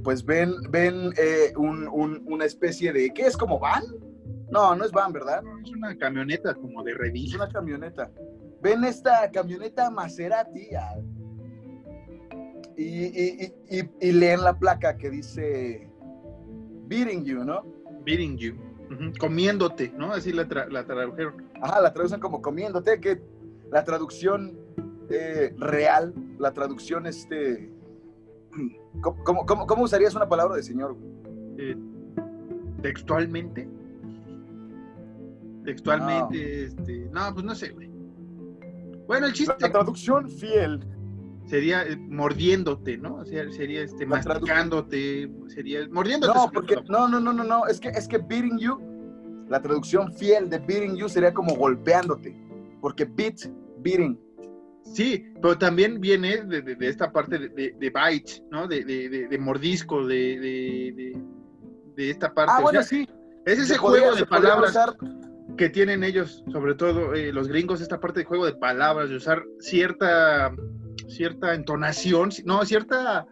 [0.04, 3.12] Pues ven, ven eh, un- un- una especie de.
[3.14, 3.84] ¿Qué es como van?
[4.50, 5.44] No, no es van, ¿verdad?
[5.64, 7.38] Es una camioneta como de Es revista.
[7.38, 8.12] una camioneta.
[8.62, 10.96] Ven esta camioneta Maserati ah,
[12.76, 13.54] y, y-
[14.00, 15.88] y- leen la placa que dice
[16.88, 17.64] Beating You, ¿no?
[18.06, 18.56] Beating you.
[19.20, 20.14] Comiéndote, ¿no?
[20.14, 21.46] Así la, tra- la tradujeron.
[21.62, 23.22] Ajá, la traducen como comiéndote, que
[23.72, 24.58] la traducción
[25.10, 27.70] eh, real, la traducción este...
[29.02, 30.95] ¿Cómo, cómo- cómo- cómo usarías una palabra de señor?
[31.58, 31.76] eh,
[32.82, 33.67] textualmente.
[35.65, 37.10] Textualmente, este.
[37.12, 37.89] No, pues no sé, güey.
[39.08, 40.86] Bueno, el chiste La traducción fiel.
[41.45, 43.15] sería eh, mordiéndote, ¿no?
[43.15, 46.34] O sea, sería este, La masticándote, sería mordiéndote.
[46.38, 48.80] No, porque no, no, no, no, no, es que es que beating you,
[49.48, 52.39] la traducción fiel de beating you sería como golpeándote,
[52.82, 53.48] porque beat,
[53.80, 54.17] beating.
[54.93, 58.67] Sí, pero también viene de, de- de esta parte de, de- bite, ¿no?
[58.67, 61.21] De, de- de- de mordisco, de, de- de-
[61.95, 62.54] de esta parte.
[62.56, 63.08] Ah, O bueno, sea, sí.
[63.45, 64.71] es ese podría- juego de palabras.
[64.71, 64.95] usar-
[65.58, 69.15] que tienen ellos, sobre todo eh, los gringos, esta parte de juego de palabras, de
[69.17, 70.54] usar cierta,
[71.08, 73.25] cierta entonación, no, cierta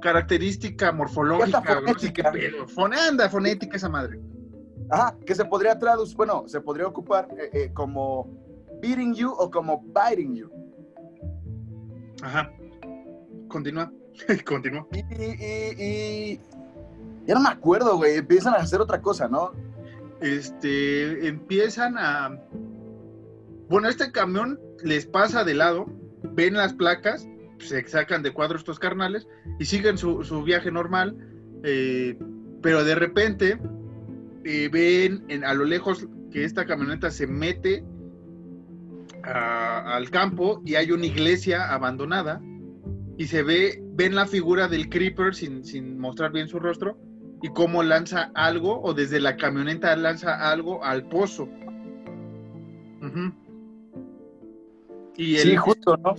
[0.00, 2.32] característica morfológica, Cierta no sé qué fonética.
[2.32, 2.68] pedo.
[2.68, 4.20] Fone- anda, fonética esa madre.
[4.90, 8.26] Ajá, que se podría traducir, bueno, se podría ocupar eh, eh, como
[8.80, 10.50] beating you o como biting you.
[12.22, 12.50] Ajá.
[13.48, 13.92] Continúa.
[14.44, 14.86] Continúa.
[14.92, 15.82] Y, y,
[16.34, 16.40] y-
[17.26, 19.52] ya no me acuerdo, güey, empiezan a hacer otra cosa, ¿no?
[20.20, 22.30] Este, empiezan a...
[23.68, 25.86] Bueno, este camión les pasa de lado,
[26.32, 27.28] ven las placas,
[27.58, 29.26] se sacan de cuadro estos carnales
[29.58, 31.16] y siguen su, su viaje normal,
[31.64, 32.18] eh,
[32.62, 33.58] pero de repente
[34.44, 37.84] eh, ven en- a lo lejos que esta camioneta se mete
[39.28, 42.40] a- al campo y hay una iglesia abandonada
[43.16, 46.96] y se ve, ven la figura del creeper sin, sin mostrar bien su rostro
[47.42, 51.48] y cómo lanza algo o desde la camioneta lanza algo al pozo.
[55.16, 56.14] Y, Sí, el- justo, ¿no?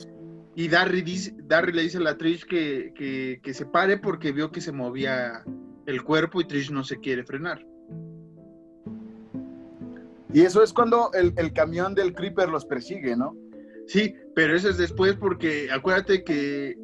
[0.56, 4.32] y Darry, dice, Darry le dice a la Trish que, que- que se pare porque
[4.34, 5.44] vio que se movía
[5.86, 7.66] el cuerpo y Trish no se quiere frenar.
[10.34, 13.36] Y eso es cuando el, el camión del creeper los persigue, ¿no?
[13.88, 16.76] Sí, pero eso es después porque acuérdate que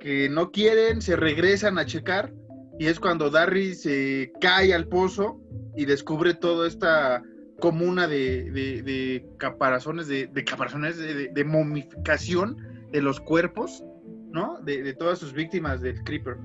[0.00, 2.32] que no quieren, se regresan a checar
[2.78, 5.38] y es cuando Darry se cae al pozo
[5.76, 7.22] y descubre toda esta
[7.60, 12.56] comuna de, de, caparazones, de, de caparazones de, momificación
[12.90, 13.84] de los cuerpos,
[14.30, 14.58] ¿no?
[14.62, 16.38] De, todas sus víctimas del Creeper.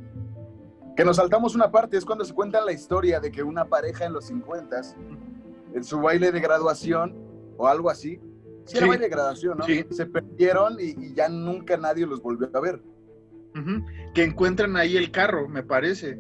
[0.97, 4.05] Que nos saltamos una parte, es cuando se cuenta la historia de que una pareja
[4.05, 4.81] en los 50
[5.75, 7.13] en su baile de graduación
[7.57, 8.19] o algo así,
[8.65, 9.65] sí, era baile de graduación, ¿no?
[9.91, 12.81] Se perdieron y, ya nunca nadie los volvió a ver.
[14.13, 16.17] Que encuentran ahí el carro, me parece.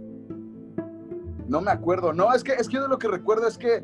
[1.47, 3.83] No me acuerdo, no, es que, es que yo de lo que recuerdo es que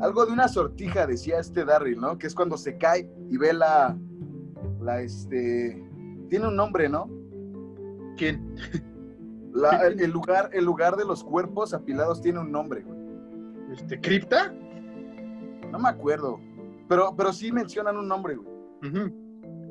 [0.00, 2.18] algo de una sortija, decía este Darryl, ¿no?
[2.18, 3.96] Que es cuando se cae y ve la,
[4.80, 5.82] la, este,
[6.28, 7.10] tiene un nombre, ¿no?
[8.16, 8.54] ¿Quién?
[9.98, 13.00] el, lugar, el lugar de los cuerpos apilados tiene un nombre, güey.
[13.72, 14.52] ¿Este, cripta?
[15.72, 16.38] No me acuerdo,
[16.88, 19.12] pero, pero sí mencionan un nombre, güey.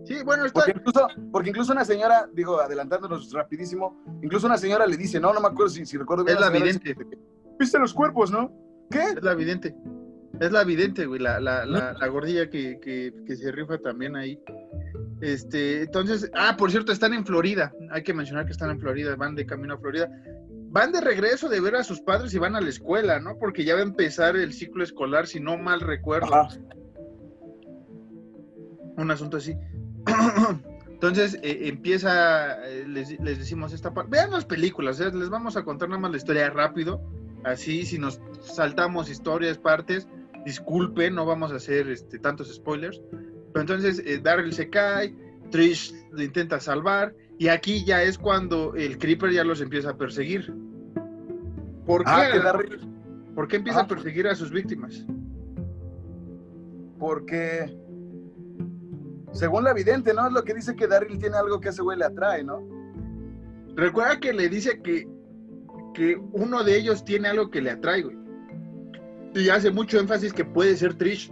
[0.04, 0.62] Sí, bueno, está...
[0.62, 3.92] Porque incluso, porque incluso una señora, digo, adelantándonos rapidísor
[4.24, 6.38] incluso una señora le dice, no, no me acuerdo si, si recuerdo bien.
[6.38, 6.96] Es la vidente.
[7.60, 8.52] Viste los cuerpos, ¿no?
[8.90, 9.04] ¿Qué?
[9.04, 9.76] Es la vidente.
[10.40, 14.42] Es la vidente, güey, la, la, la, gordilla que, que, que, se rifa también ahí.
[15.22, 17.72] Este, entonces, ah, por cierto, están en Florida.
[17.92, 20.10] Hay que mencionar que están en Florida, van de camino a Florida.
[20.72, 23.38] Van de regreso de ver a sus padres y van a la escuela, ¿no?
[23.38, 26.48] Porque ya va a empezar el ciclo escolar, si no mal recuerdo.
[28.96, 29.56] Un asunto así.
[30.88, 34.12] Entonces eh, empieza, eh, les, les, decimos esta parte.
[34.12, 35.12] Vean las películas, ¿eh?
[35.14, 37.02] les vamos a contar nada más la historia rápido.
[37.44, 40.08] Así, si nos saltamos historias, partes,
[40.46, 43.02] disculpen, no vamos a hacer este, tantos spoilers.
[43.54, 45.14] Pero entonces eh, Daryl se cae,
[45.50, 49.98] Trish le intenta salvar, y aquí ya es cuando el Creeper ya los empieza a
[49.98, 50.54] perseguir.
[51.88, 52.78] ¿Por ah, qué?
[53.34, 55.04] ¿Por qué empieza a perseguir a sus víctimas?
[57.00, 57.76] Porque,
[59.32, 60.28] según la vidente, ¿no?
[60.28, 62.62] Es lo que dice que Daryl tiene algo que a ese güey le atrae, ¿no?
[63.76, 65.10] Recuerda que le dice que,
[65.96, 68.22] que uno de ellos tiene algo que le atrae, güey
[69.34, 71.32] y hace mucho énfasis que puede ser Trish.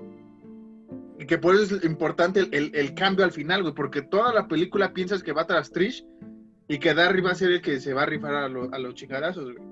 [1.30, 5.22] Que por eso es importante el, cambio al final, güey, porque toda la película piensas
[5.22, 6.04] que va tras Trish
[6.68, 9.54] y que Darry va a ser el que se va a rifar a, los chingadazos,
[9.54, 9.64] güey.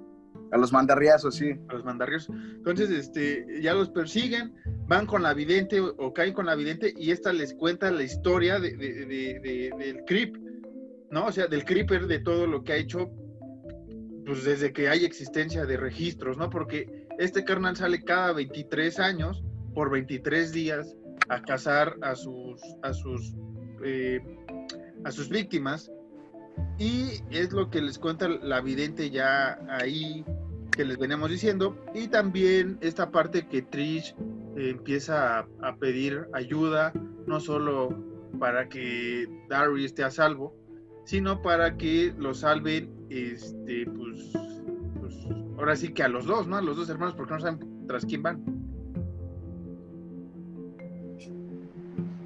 [0.52, 1.56] A los mandarriazos, sí.
[1.68, 2.36] A los mandarriazos.
[2.58, 4.54] Entonces, este, ya los persiguen,
[4.86, 8.60] van con la vidente o, caen con la vidente y esta les cuenta la historia
[8.60, 10.38] de, del creep,
[11.10, 11.26] ¿no?
[11.26, 13.10] O sea, del creeper, de todo lo que ha hecho,
[14.28, 16.52] pues desde que hay existencia de registros, ¿no?
[16.52, 19.44] Porque este carnal sale cada 23 años
[19.74, 20.96] por 23 días
[21.30, 23.36] a cazar a sus, a sus,
[23.84, 24.20] eh,
[25.04, 25.92] a sus víctimas.
[26.80, 30.26] Y es lo que les cuenta la vidente ya ahí
[30.72, 31.76] que les veníamos diciendo.
[31.94, 34.16] Y también esta parte que Trish
[34.56, 36.94] eh, empieza a, pedir ayuda,
[37.26, 37.90] no solo
[38.40, 40.56] para que Darry esté a salvo,
[41.06, 44.34] sino para que lo salven este, pues,
[45.58, 46.58] ahora sí que a los dos, ¿no?
[46.58, 48.44] A los dos hermanos, porque no saben tras quién van.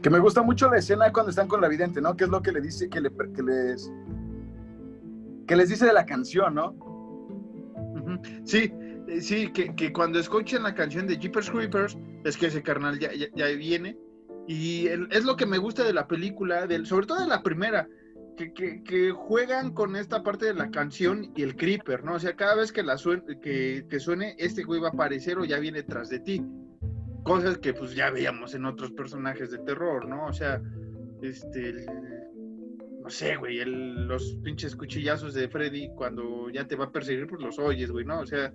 [0.01, 2.15] Que me gusta mucho la escena cuando están con la vidente, ¿no?
[2.15, 3.91] Que es lo que le dice, que, le, que les
[5.47, 6.75] que les dice de la canción, ¿no?
[8.43, 8.71] Sí,
[9.07, 13.09] eh, sí, que, cuando escuchen la canción de Jeepers Creepers, es que ese carnal ya,
[13.13, 13.97] ya, viene.
[14.47, 17.87] Y es lo que me gusta de la película, del, sobre todo de la primera,
[18.37, 22.15] que, juegan con esta parte de la canción y el creeper, ¿no?
[22.15, 25.45] O sea, cada vez que, la suene, que, suene, este güey va a aparecer o
[25.45, 26.43] ya viene tras de ti.
[27.23, 30.25] Cosas que pues ya veíamos en otros personajes de terror, ¿no?
[30.25, 30.61] O sea,
[31.21, 31.85] este,
[33.01, 37.41] no sé, güey, los pinches cuchillazos de Freddy cuando ya te va a perseguir, pues
[37.41, 38.19] los oyes, güey, ¿no?
[38.19, 38.53] O sea,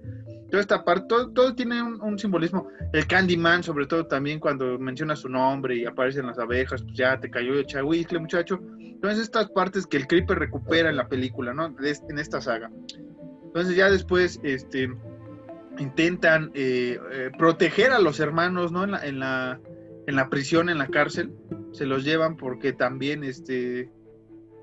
[0.50, 2.68] toda esta parte, todo, tiene un, simbolismo.
[2.92, 7.18] El Candyman, sobre todo también cuando menciona su nombre y aparecen las abejas, pues ya
[7.18, 8.60] te cayó el chahuizle, muchacho.
[8.78, 11.66] Entonces estas partes que el Creeper recupera en la película, ¿no?
[11.66, 12.70] en esta saga.
[13.46, 14.88] Entonces ya después, este,
[15.78, 18.84] intentan eh, eh, proteger a los hermanos, ¿no?
[18.84, 19.60] En la, en la,
[20.06, 21.32] en la prisión, en la cárcel,
[21.72, 23.90] se los llevan porque también, este,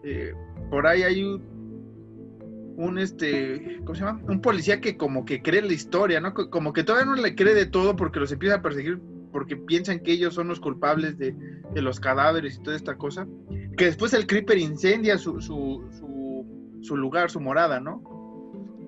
[0.04, 0.34] eh,
[0.70, 4.22] por ahí hay un, este, ¿cómo se llama?
[4.28, 6.34] Un policía que como que cree la historia, ¿no?
[6.34, 9.00] Como que todavía no le cree de todo porque los empieza a perseguir
[9.34, 11.36] porque piensan que ellos son los culpables de,
[11.76, 13.28] los cadáveres y toda esta cosa.
[13.76, 18.02] Que después el Creeper incendia su, su, lugar, su morada, ¿no?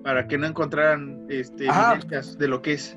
[0.06, 2.96] Para que no encontraran este, evidencias de lo que es.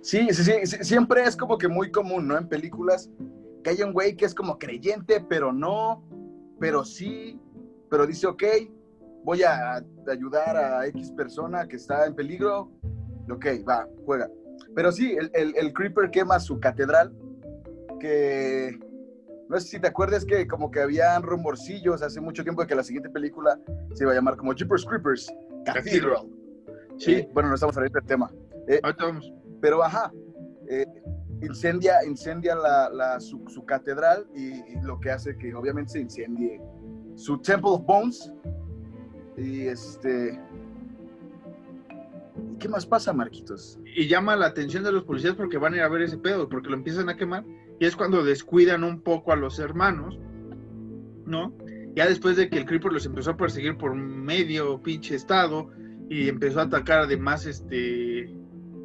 [0.00, 2.36] Sí, sí, sí, siempre es como que muy común, ¿no?
[2.36, 3.08] En películas
[3.62, 6.02] que hay un güey que es como creyente, pero no,
[6.58, 7.40] pero sí,
[7.88, 8.42] pero dice, ok,
[9.22, 12.72] voy a ayudar a X persona que está en peligro,
[13.30, 14.28] ok, va, juega.
[14.74, 17.14] Pero sí, el, Creeper quema su catedral,
[18.00, 18.80] que
[19.50, 22.74] no sé si te acuerdas que como que habían rumorcillos hace mucho tiempo de que
[22.74, 23.58] la siguiente película
[23.94, 25.30] se iba a llamar como Jeepers Creepers
[25.66, 26.28] Cathedral.
[26.96, 27.14] Sí.
[27.14, 28.30] Eh, bueno, no estamos saliendo del tema.
[28.68, 29.32] Eh, Ahorita vamos.
[29.60, 30.12] pero ajá,
[30.68, 30.86] eh,
[31.42, 36.00] incendia, incendia la, la- su, su catedral y, y lo que hace que obviamente se
[36.00, 36.60] incendie
[37.16, 38.32] su Temple of Bones.
[39.36, 40.38] Y este...
[42.52, 43.78] ¿Y qué más pasa, Marquitos?
[43.96, 46.48] Y llama la atención de los policías porque van a ir a ver ese pedo,
[46.48, 47.44] porque lo empiezan a quemar.
[47.80, 50.16] Y es cuando descuidan un poco a los hermanos,
[51.26, 51.52] ¿no?
[51.96, 55.70] Ya después de que el Creeper los empezó a perseguir por medio pinche estado
[56.08, 58.32] y empezó a atacar además este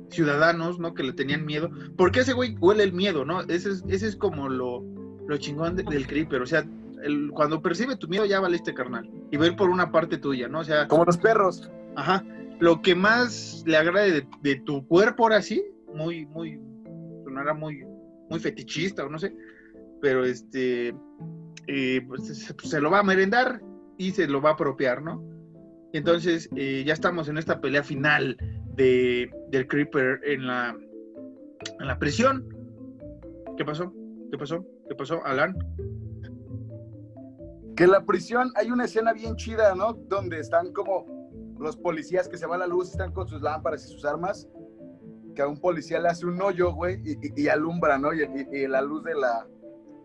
[0.09, 0.93] ciudadanos, ¿no?
[0.93, 1.69] Que le tenían miedo.
[1.97, 3.41] Porque ese güey huele el miedo, ¿no?
[3.41, 4.81] Ese es, ese es como lo,
[5.27, 6.41] lo chingón de- del Creeper.
[6.41, 6.65] O sea,
[7.03, 9.09] el- cuando percibe tu miedo ya valiste, carnal.
[9.31, 10.59] Y ir por una parte tuya, ¿no?
[10.59, 11.69] O sea, Como los perros.
[11.95, 12.23] Ajá.
[12.59, 16.59] Lo que más le agrade de, de tu cuerpo ahora sí, muy, muy,
[17.25, 17.83] sonará muy,
[18.30, 19.36] muy fetichista o no sé,
[20.01, 20.95] pero este,
[21.67, 23.61] eh, pues se, se lo va a merendar
[23.97, 25.23] y se lo va a apropiar, ¿no?
[25.93, 28.38] Entonces eh, ya estamos en esta pelea final
[28.76, 30.78] de, del Creeper en la,
[31.80, 32.45] en la prisión.
[33.57, 33.93] ¿Qué pasó?
[34.30, 34.65] ¿Qué pasó?
[34.89, 35.57] ¿Qué pasó, Alan?
[37.78, 39.93] Que la prisión hay una escena bien chida, ¿no?
[39.93, 41.05] Donde están como
[41.59, 44.49] los policías que se va la luz, están con sus lámparas y sus armas.
[45.36, 48.11] Que a un policía le hace un hoyo, güey, y, y- y alumbra, ¿no?
[48.13, 49.45] Y, la luz de la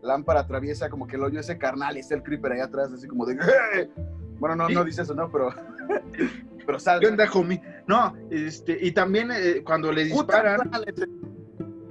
[0.03, 3.07] lámpara atraviesa como que el hoyo ese carnal y está el creeper ahí atrás, así
[3.07, 3.35] como de.
[3.35, 3.89] "Eh".
[4.39, 5.31] Bueno, no, no dice eso, ¿no?
[5.31, 5.55] Pero.
[6.66, 7.01] pero ¿Qué sale.
[7.87, 10.61] No, este, y también eh, cuando le disparan.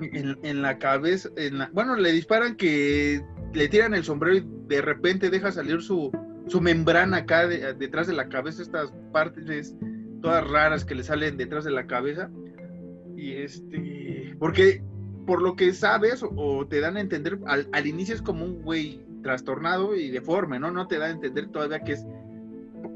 [0.01, 3.21] en, en la cabeza, en la- bueno, le disparan que
[3.53, 6.11] le tiran el sombrero y de repente deja salir su,
[6.47, 9.75] su membrana acá de- detrás de la cabeza, estas partes
[10.21, 12.29] todas raras que le salen detrás de la cabeza.
[13.19, 14.81] Y este, porque
[15.27, 18.61] por lo que sabes o, te dan a entender, al, al inicio es como un
[18.61, 20.71] güey trastornado y deforme, ¿no?
[20.71, 22.05] No te da a entender todavía que es...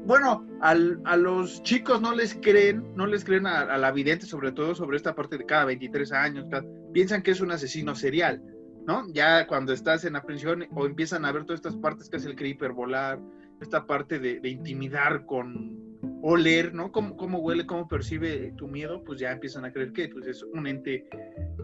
[0.06, 4.52] Bueno, al- a los chicos no les creen, no les creen a, la vidente, sobre
[4.52, 6.46] todo sobre esta parte de cada 23 años,
[6.94, 8.42] piensan que es un asesino serial,
[8.86, 9.06] ¿no?
[9.12, 12.24] Ya cuando estás en la prisión o empiezan a ver todas estas partes que es
[12.24, 13.20] el creeper volar,
[13.60, 15.83] esta parte de intimidar con
[16.26, 16.90] oler, ¿no?
[16.90, 20.42] Cómo, cómo huele, cómo percibe tu miedo, pues ya empiezan a creer que pues, es
[20.42, 21.06] un ente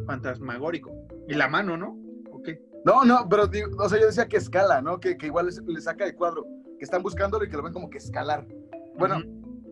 [0.07, 0.91] fantasmagórico.
[1.27, 1.99] Y la mano, ¿no?
[2.31, 2.51] Ok.
[2.85, 5.01] No, no, pero digo, o sea, yo decía que escala, ¿no?
[5.01, 6.47] Que, que igual les- le saca de cuadro,
[6.79, 8.47] que están buscándolo y que lo ven como que escalar.
[8.99, 9.23] Bueno,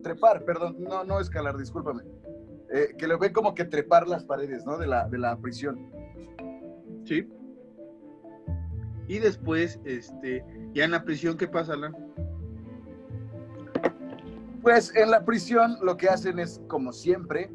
[0.02, 2.02] trepar, perdón, no, no escalar, discúlpame.
[2.72, 4.78] Eh, que lo ven como que trepar las paredes, ¿no?
[4.78, 5.90] De la, de la prisión.
[7.04, 7.28] Sí.
[9.06, 11.94] Y después, este, ya en la prisión, ¿qué pasa, Alan?
[14.62, 17.50] Pues en la prisión lo que hacen es, como siempre,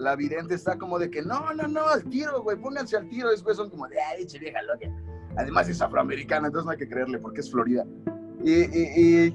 [0.00, 3.30] la vidente está como de que no, no, no, al tiro, güey, pónganse al tiro.
[3.30, 4.88] Después son como de, ay, che vieja loca.
[5.36, 7.86] Además es afroamericana, entonces no hay que creerle porque es Florida.
[8.42, 9.30] Y,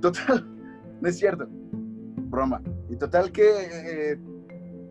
[0.00, 0.46] total,
[1.00, 1.46] no es cierto.
[1.50, 2.62] Broma.
[2.88, 4.18] Y total que, eh,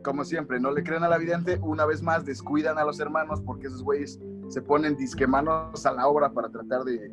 [0.04, 1.58] como siempre, no le creen a la vidente.
[1.62, 4.20] Una vez más descuidan a los hermanos porque esos güeyes
[4.50, 7.12] se ponen disquemanos a la obra para tratar de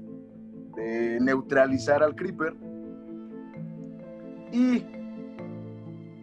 [1.20, 2.55] neutralizar al creeper.
[4.55, 4.87] Y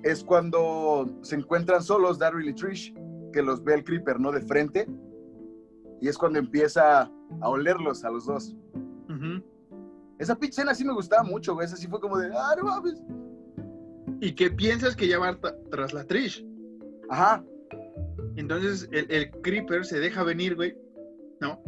[0.04, 2.94] es cuando se encuentran solos Daryl y Trish,
[3.34, 4.32] que los ve el creeper, ¿no?
[4.32, 4.88] De frente.
[6.00, 7.12] Y es cuando empieza
[7.42, 8.56] a olerlos a los dos.
[10.18, 11.66] Esa pinche escena sí me gustaba mucho, güey.
[11.66, 13.04] Esa sí fue como de, ah, no mames.
[14.22, 15.38] Y que piensas que ya va
[15.70, 16.46] tras la Trish.
[17.10, 17.44] Ajá.
[18.38, 20.78] Entonces el, el Creeper se deja venir, güey.
[21.42, 21.62] ¿No?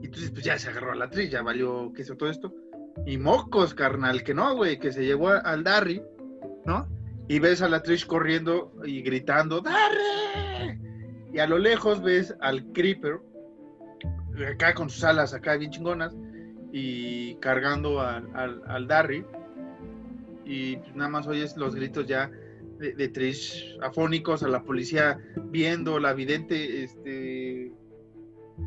[0.00, 2.54] Y entonces, pues ya se agarró a la Trish, ya valió que hizo todo esto.
[3.06, 6.02] Y mocos, carnal, que no, güey, que se llevó al Darry,
[6.64, 6.88] ¿no?
[7.28, 10.78] Y ves a la Trish corriendo y gritando, ¡Darry!
[11.32, 13.20] Y a lo lejos ves al Creeper,
[14.50, 16.14] acá con sus alas acá bien chingonas,
[16.72, 19.24] y cargando al, al, al Darry.
[20.44, 22.30] Y pues, nada más oyes los gritos ya
[22.78, 27.72] de, Trish afónicos, a la policía viendo, la vidente, este,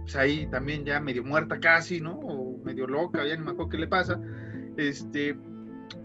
[0.01, 2.19] pues ahí también ya medio muerta casi, ¿no?
[2.75, 4.19] Medio loca, ya ni me acuerdo qué le pasa.
[4.77, 5.37] Este,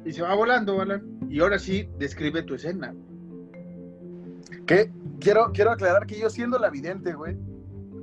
[0.05, 1.03] y se va volando, Alan.
[1.29, 2.95] Y ahora sí, describe tu escena.
[4.67, 7.37] Que quiero, quiero aclarar que yo siendo la vidente, güey,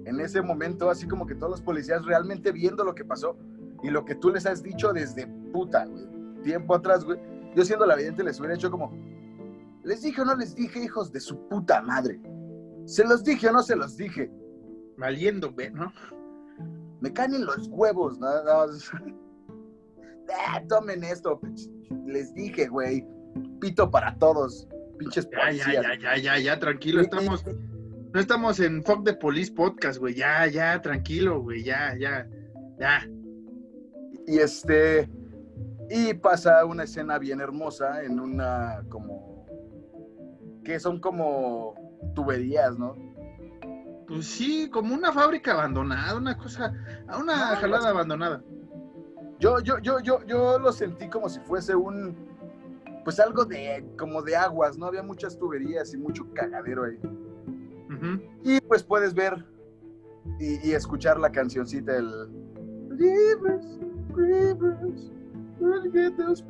[0.05, 3.37] en ese momento, así como que todos los policías realmente viendo lo que pasó
[3.83, 6.05] y lo que tú les has dicho desde puta, güey,
[6.43, 7.19] tiempo atrás, güey,
[7.55, 8.93] yo siendo la vidente les hubiera hecho como,
[9.83, 12.19] les dije o no les dije, hijos de su puta madre.
[12.85, 14.31] Se los dije o no se los dije.
[14.97, 15.91] Valiendo, ve, ¿no?
[17.01, 18.27] Me caen en los huevos, ¿no?
[20.45, 21.39] Ah, tomen esto.
[22.05, 23.05] Les dije, güey.
[23.61, 24.67] Pito para todos.
[24.97, 25.83] Pinches Ya, ya, policías.
[25.83, 27.45] ya, ya, ya, ya, tranquilo, estamos,
[28.13, 32.27] no estamos en Fuck the Police Podcast, güey, ya, ya, tranquilo, güey, ya, ya.
[32.77, 33.07] Ya.
[34.25, 35.09] Y este.
[35.89, 39.45] Y pasa una escena bien hermosa en una como.
[40.65, 41.73] que son como
[42.15, 42.95] tuberías, ¿no?
[44.07, 46.73] Pues sí, como una fábrica abandonada, una cosa,
[47.19, 48.41] una Ah, jalada abandonada.
[49.39, 52.15] Yo, yo, yo, yo, yo lo sentí como si fuese un.
[53.03, 53.85] Pues algo de.
[53.97, 54.85] como de aguas, ¿no?
[54.87, 56.99] Había muchas tuberías y mucho cagadero ahí.
[58.43, 59.43] Y pues puedes ver
[60.39, 62.09] y, y escuchar la cancioncita del.
[62.89, 63.79] Creepers,
[64.13, 65.11] creepers,
[65.59, 66.43] where'd you get those?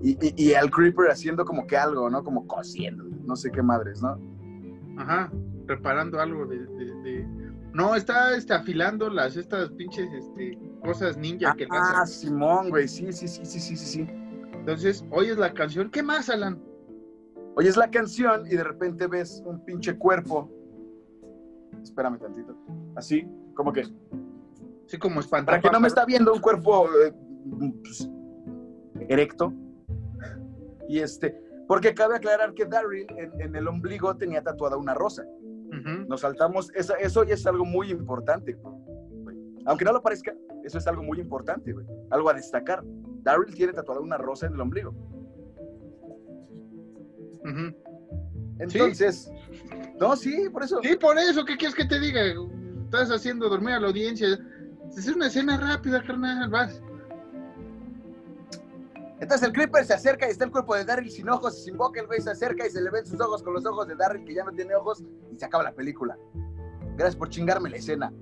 [0.00, 2.22] Y, y, y al creeper haciendo como que algo, ¿no?
[2.22, 4.18] Como cosiendo, no sé qué madres, ¿no?
[4.98, 5.30] Ajá,
[5.66, 11.54] preparando algo de, de- de- No, está este, afilando las estas pinches este, cosas ninja
[11.56, 12.06] que Ah, lanzan.
[12.06, 14.06] Simón, güey, sí, sí, sí, sí, sí, sí, sí.
[14.52, 15.90] Entonces, oyes la canción.
[15.90, 16.62] ¿Qué más, Alan?
[17.56, 20.50] Oyes la canción y de repente ves un pinche cuerpo.
[21.82, 22.56] Espérame tantito.
[22.96, 23.84] Así, como que.
[24.86, 25.62] Sí, como Para espantar.
[25.62, 27.12] que no me está viendo un cuerpo eh,
[27.82, 28.08] pues,
[29.08, 29.52] erecto.
[30.88, 35.24] Y este, porque cabe aclarar que Daryl en, en el ombligo tenía tatuada una rosa.
[36.08, 38.52] Nos saltamos, eso ya es algo muy importante.
[38.54, 39.36] güey.
[39.66, 41.86] Aunque no lo parezca, eso es algo muy importante, güey.
[42.10, 42.82] Algo a destacar.
[43.22, 44.94] Daryl tiene tatuada una rosa en el ombligo.
[48.58, 49.30] Entonces,
[50.00, 50.80] no, sí, por eso.
[50.82, 52.20] Sí, por eso, ¿qué quieres que te diga?
[52.84, 54.38] Estás haciendo dormir a la audiencia.
[54.96, 56.80] Es una escena rápida, carnal, vas.
[59.24, 61.78] Entonces el Creeper se acerca y está el cuerpo de Daryl sin ojos y sin
[61.78, 61.98] boca.
[61.98, 64.22] El güey se acerca y se le ven sus ojos con los ojos de Daryl
[64.22, 65.02] que ya no tiene ojos
[65.32, 66.18] y se acaba la película.
[66.94, 68.12] Gracias por chingarme la escena.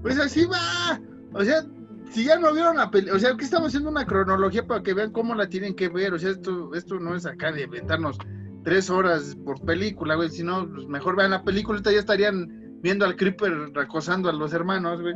[0.00, 0.98] Pues así va.
[1.34, 1.62] O sea,
[2.10, 4.94] si ya no vieron la película, o sea, que estamos haciendo una cronología para que
[4.94, 6.14] vean cómo la tienen que ver.
[6.14, 8.16] O sea, esto, esto no es acá de inventarnos
[8.64, 10.30] tres horas por película, güey.
[10.30, 14.32] Si no, pues mejor vean la película, ahorita ya estarían viendo al Creeper acosando a
[14.32, 15.14] los hermanos, güey.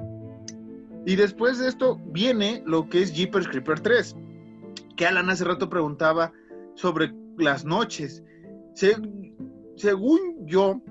[1.07, 4.17] Y después de esto viene lo que es Jeepers Creeper 3,
[4.97, 6.33] que Alan hace rato preguntaba
[6.75, 8.23] sobre las noches.
[8.75, 8.97] Se-
[9.77, 10.83] según yo,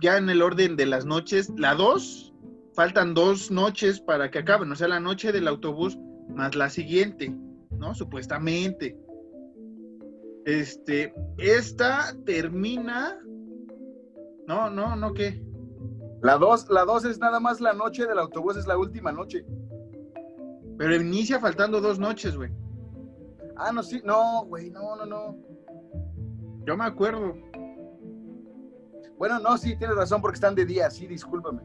[0.00, 2.32] ya en el orden de las noches, la 2,
[2.74, 5.98] faltan dos noches para que acaben, o sea, la noche del autobús
[6.28, 7.34] más la siguiente,
[7.70, 7.94] ¿no?
[7.94, 8.96] Supuestamente.
[10.44, 13.18] Este, esta termina.
[14.46, 15.42] No, no, no, ¿qué?
[16.22, 19.44] La 2 la dos es nada más la noche del autobús, es la última noche.
[20.78, 22.50] Pero inicia faltando dos noches, güey.
[23.56, 25.36] Ah, no, sí, no, güey, no, no, no.
[26.66, 27.36] Yo me acuerdo.
[29.18, 31.62] Bueno, no, sí, tienes razón porque están de día, sí, discúlpame.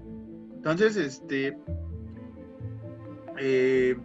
[0.55, 1.57] Entonces, este.
[3.39, 3.97] eh,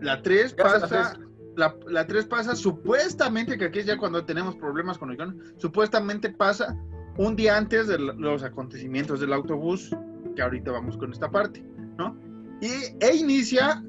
[0.00, 1.18] la 3 Ya se la pasa.
[1.56, 5.40] La, la 3 pasa supuestamente, que aquí es ya cuando tenemos problemas con el guion,
[5.56, 6.76] supuestamente pasa
[7.16, 9.90] un día antes de los acontecimientos del autobús,
[10.36, 11.64] que ahorita vamos con esta parte,
[11.96, 12.14] ¿no?
[12.60, 12.68] Y,
[13.00, 13.82] e inicia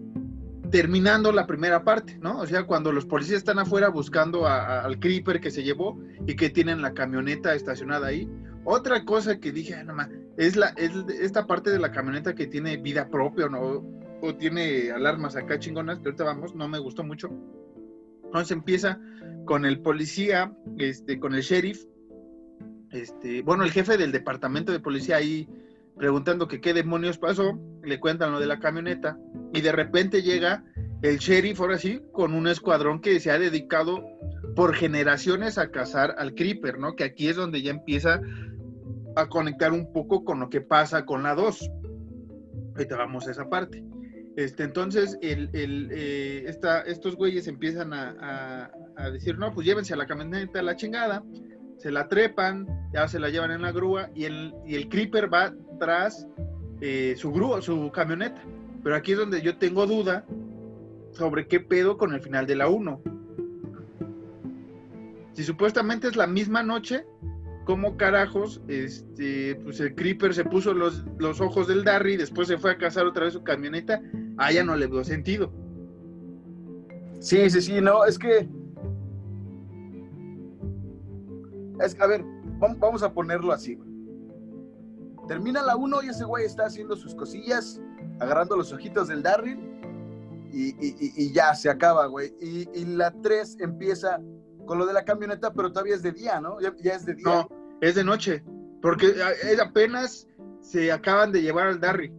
[0.71, 2.39] terminando la primera parte, ¿no?
[2.39, 6.49] O sea, cuando los policías están afuera buscando al creeper que se llevó y que
[6.49, 8.29] tienen la camioneta estacionada ahí.
[8.65, 10.91] Otra cosa que dije, ah, no ma, es, la, es
[11.21, 13.85] esta parte de la camioneta que tiene vida propia, ¿no?
[14.21, 17.29] O tiene alarmas acá chingonas, que ahorita vamos, no me gustó mucho.
[18.25, 18.99] Entonces empieza
[19.45, 21.85] con el policía, este, con el sheriff,
[22.91, 25.47] este, bueno, el jefe del departamento de policía ahí
[25.97, 29.17] preguntando que qué demonios pasó, le cuentan lo de la camioneta,
[29.53, 30.63] y de repente llega
[31.01, 34.03] el sheriff, ahora sí, con un escuadrón que se ha dedicado
[34.55, 36.95] por generaciones a cazar al creeper, ¿no?
[36.95, 38.19] Que aquí es donde ya empieza
[39.15, 41.69] a conectar un poco con lo que pasa con la 2.
[42.75, 43.83] Ahorita vamos a esa parte.
[44.35, 49.65] Este, entonces, el, el, eh, esta- estos güeyes empiezan a, a- a decir, no, pues
[49.65, 51.23] llévense a la camioneta a la chingada,
[51.77, 55.31] se la trepan, ya se la llevan en la grúa y el, y el creeper
[55.31, 56.27] va tras
[56.81, 58.41] eh, su grúa, su camioneta.
[58.83, 60.25] Pero aquí es donde yo tengo duda
[61.11, 63.01] sobre qué pedo con el final de la 1.
[65.33, 67.05] Si supuestamente es la misma noche,
[67.65, 72.47] ¿cómo carajos este, pues el Creeper se puso los, los ojos del Darry y después
[72.47, 74.01] se fue a cazar otra vez su camioneta?
[74.37, 75.51] Ah, ya no le veo sentido.
[77.19, 78.47] Sí, sí, sí, no, es que.
[81.81, 82.23] Es, a ver,
[82.59, 83.75] vam- vamos a ponerlo así.
[83.75, 83.89] güey.
[85.27, 87.81] Termina la 1 y ese güey está haciendo sus cosillas,
[88.19, 89.59] agarrando los ojitos del Darryl
[90.51, 92.33] y, y- ya se acaba, güey.
[92.39, 94.19] Y, y la 3 empieza
[94.65, 96.59] con lo de la camioneta, pero todavía es de día, ¿no?
[96.61, 97.23] Ya, ya es de día.
[97.25, 97.49] No,
[97.81, 98.43] es de noche,
[98.81, 99.13] porque
[99.43, 100.27] es apenas
[100.61, 102.13] se acaban de llevar al Darry.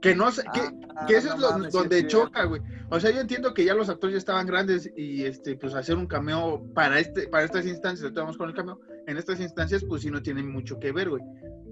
[0.00, 0.60] Que no sé, que,
[0.96, 2.60] Ah, que eso no es lo- mames, sí donde choca, güey.
[2.90, 5.96] O sea, yo entiendo que ya los actores ya estaban grandes y este, pues hacer
[5.96, 10.02] un cameo para este, para estas instancias, vamos con el cameo, en estas instancias, pues
[10.02, 11.22] sí no tienen mucho que ver, güey.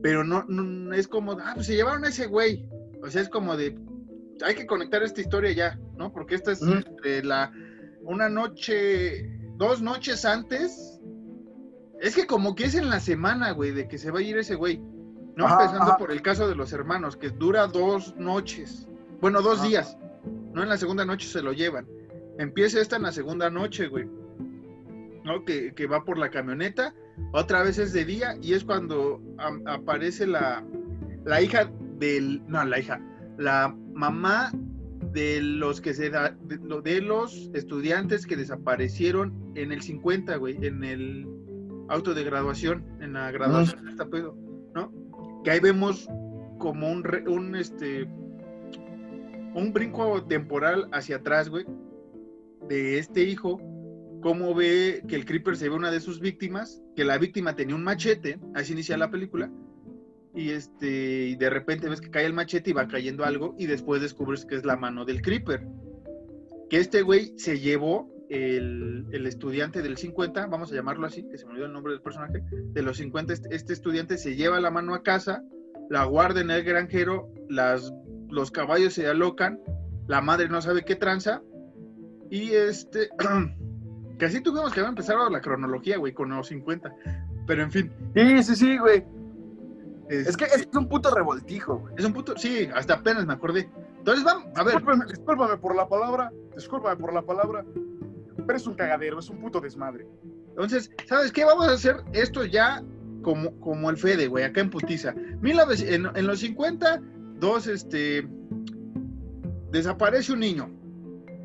[0.02, 2.66] pero no, no- es como, ah, pues se llevaron a ese güey.
[3.02, 3.78] O sea, es como de,
[4.44, 6.10] hay que conectar esta historia ya, ¿no?
[6.12, 7.52] Porque esta es entre la,
[8.02, 11.00] una noche, dos noches antes.
[12.00, 14.38] Es que como que es en la semana, güey, de que se va a ir
[14.38, 14.78] ese güey.
[15.36, 15.44] ¿No?
[15.46, 15.96] Ajá, Empezando ajá.
[15.98, 18.88] por el caso de los hermanos, que dura dos noches.
[19.20, 19.68] Bueno, dos Ajá.
[19.68, 19.98] días.
[20.54, 21.86] No en la segunda noche se lo llevan.
[22.38, 24.06] Empieza esta en la segunda noche, güey.
[25.24, 25.44] ¿No?
[25.44, 26.94] Que, que va por la camioneta.
[27.32, 29.20] Otra vez es de día y es cuando
[29.66, 30.64] aparece la,
[31.24, 32.42] la hija del.
[32.48, 33.00] No, la hija.
[33.38, 34.50] La mamá
[35.12, 40.36] de los que se da, de, lo- de los estudiantes que desaparecieron en el 50,
[40.36, 41.26] güey, en el
[41.88, 44.36] auto de graduación, en la graduación de esta pedo,
[44.74, 44.92] ¿no?
[45.44, 46.08] Que ahí vemos
[46.58, 48.08] como un, un este
[49.54, 51.64] un brinco temporal hacia atrás, güey,
[52.68, 53.60] de este hijo,
[54.20, 57.74] cómo ve que el creeper se ve una de sus víctimas, que la víctima tenía
[57.74, 59.50] un machete, así inicia la película,
[60.34, 64.00] y este de repente ves que cae el machete y va cayendo algo y después
[64.00, 65.66] descubres que es la mano del creeper.
[66.68, 71.36] Que este güey se llevó el, el estudiante del 50, vamos a llamarlo así, que
[71.36, 74.60] se me olvidó el nombre del personaje, de los 50, este, este estudiante se lleva
[74.60, 75.42] la mano a casa,
[75.88, 77.92] la guarda en el granjero, las,
[78.28, 79.58] los caballos se alocan,
[80.06, 81.42] la madre no sabe qué tranza,
[82.30, 83.08] y este,
[84.20, 86.94] que así tuvimos que haber empezado la cronología, güey, con los 50,
[87.46, 87.92] pero en fin.
[88.14, 89.02] Sí, sí, sí, güey.
[90.10, 91.94] Es que es un puto revoltijo, güey.
[91.96, 93.70] Es un puto, sí, hasta apenas me acordé.
[93.96, 97.64] Entonces vamos, a ver, Discúlpame, discúlpame por la palabra, discúlpame por la palabra,
[98.46, 100.06] pero es un cagadero, es un puto desmadre.
[100.50, 101.44] entonces, ¿sabes qué?
[101.44, 102.82] Vamos a hacer esto ya
[103.22, 105.12] como, como el Fede, güey, acá en Putiza.
[105.12, 107.00] 19 en, en los 50,
[107.36, 108.28] dos, este,
[109.70, 110.70] desaparece un niño,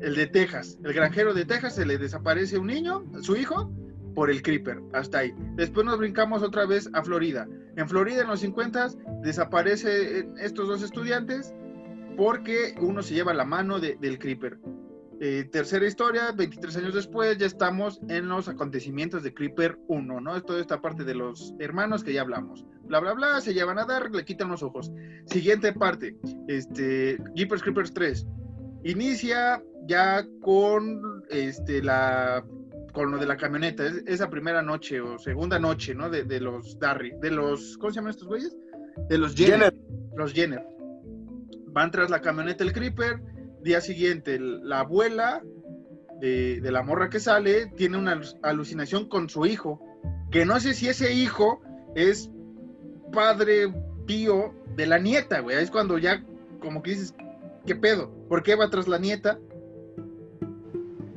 [0.00, 3.70] el de Texas, el granjero de Texas, se le desaparece un niño, su hijo,
[4.14, 5.34] por el creeper, hasta ahí.
[5.56, 7.46] Después nos brincamos otra vez a Florida.
[7.76, 8.88] En Florida, en los 50,
[9.22, 11.54] desaparecen estos dos estudiantes
[12.16, 14.58] porque uno se lleva la mano de- del creeper.
[15.20, 20.36] Eh, tercera historia, 23 años después, ya estamos en los acontecimientos de Creeper 1, ¿no?
[20.36, 22.66] Es toda esta parte de los hermanos que ya hablamos.
[22.84, 24.92] Bla, bla, bla, se llevan a dar, le quitan los ojos.
[25.24, 26.16] Siguiente parte,
[26.48, 28.26] este, Jeepers Creepers 3.
[28.90, 32.44] Inicia ya con este, la
[32.92, 36.08] con lo de la camioneta, es- esa primera noche o segunda noche, ¿no?
[36.08, 38.56] De, de los Darry, de los, ¿cómo se llaman estos güeyes?
[39.08, 39.74] De los Jenner.
[40.16, 40.64] Los Jenner.
[41.66, 43.20] Van tras la camioneta el Creeper,
[43.62, 45.42] día siguiente el- la abuela
[46.20, 49.82] de, de la morra que sale tiene una alu- alucinación con su hijo,
[50.30, 51.60] que no sé si ese hijo
[51.94, 52.30] es
[53.12, 53.66] padre
[54.06, 55.56] pío de la nieta, güey.
[55.58, 56.24] Es cuando ya
[56.60, 57.14] como que dices,
[57.66, 58.10] ¿qué pedo?
[58.28, 59.38] ¿Por qué va tras la nieta?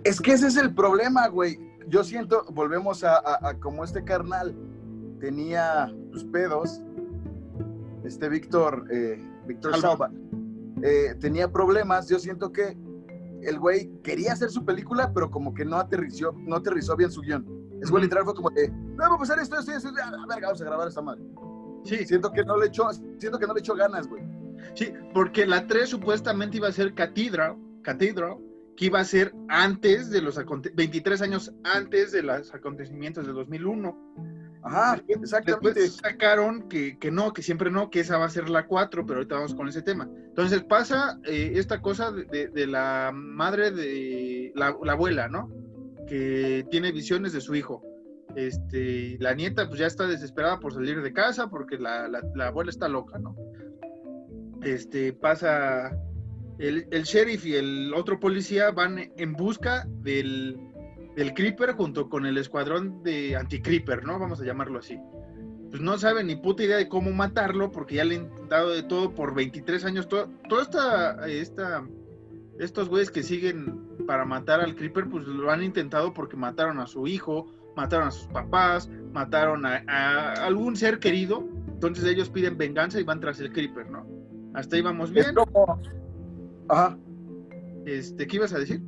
[0.04, 1.60] Es que ese es el problema, güey.
[1.88, 4.56] Yo siento, volvemos a, a- a como este carnal
[5.20, 6.82] tenía sus pedos,
[8.04, 10.10] este Víctor, eh, Víctor Salva.
[10.82, 12.08] Eh, tenía problemas.
[12.08, 12.78] Yo siento que
[13.41, 17.22] el güey quería hacer su película, pero como que no aterrizó, no aterrizó bien su
[17.22, 17.45] guion.
[17.82, 20.26] Es güey literal fue como de, no, va a pasar esto, esto, esto, a la
[20.26, 21.22] verga, vamos a grabar esta madre.
[21.84, 24.22] Sí, Siento que no le echó, siento que no le echó ganas, güey.
[24.76, 28.38] Sí, porque la 3 supuestamente iba a ser Cathedral, Cathedral,
[28.76, 33.34] que iba a ser antes de los aconte- 23 años antes de los acontecimientos de
[33.34, 33.97] 2001.
[34.62, 35.80] Ajá, exactamente.
[35.82, 39.05] Después sacaron que, que no, que siempre no, que esa va a ser la 4,
[39.05, 40.10] pero ahorita vamos con ese tema.
[40.28, 45.49] Entonces pasa eh, esta cosa de, de- de la madre de la, la abuela, ¿no?
[46.07, 47.84] Que tiene visiones de su hijo.
[48.36, 52.47] Este, la nieta pues ya está desesperada por salir de casa porque la, la- la
[52.47, 53.36] abuela está loca, ¿no?
[54.64, 55.91] Este, pasa,
[56.60, 60.57] el, sheriff y el otro policía van en busca del,
[61.36, 64.20] Creeper junto con el escuadrón de anti-Creeper, ¿no?
[64.20, 64.97] Vamos a llamarlo así.
[65.70, 68.84] Pues no saben ni puta idea de cómo matarlo porque ya le han intentado de
[68.84, 70.07] todo por 23 años.
[70.07, 70.30] Todo,
[70.62, 71.88] esta, esta,
[72.57, 76.88] estos güeyes que siguen para matar al Creeper, pues lo han intentado porque mataron a
[76.88, 81.47] su hijo, mataron a sus papás, mataron a, a algún ser querido.
[81.68, 84.20] Entonces ellos piden venganza y van tras el Creeper, ¿no?
[84.54, 85.36] Hasta ahí vamos Es bien.
[85.36, 85.80] como,
[86.68, 86.97] ajá,
[87.86, 88.82] Este, ¿Qué ibas a decir?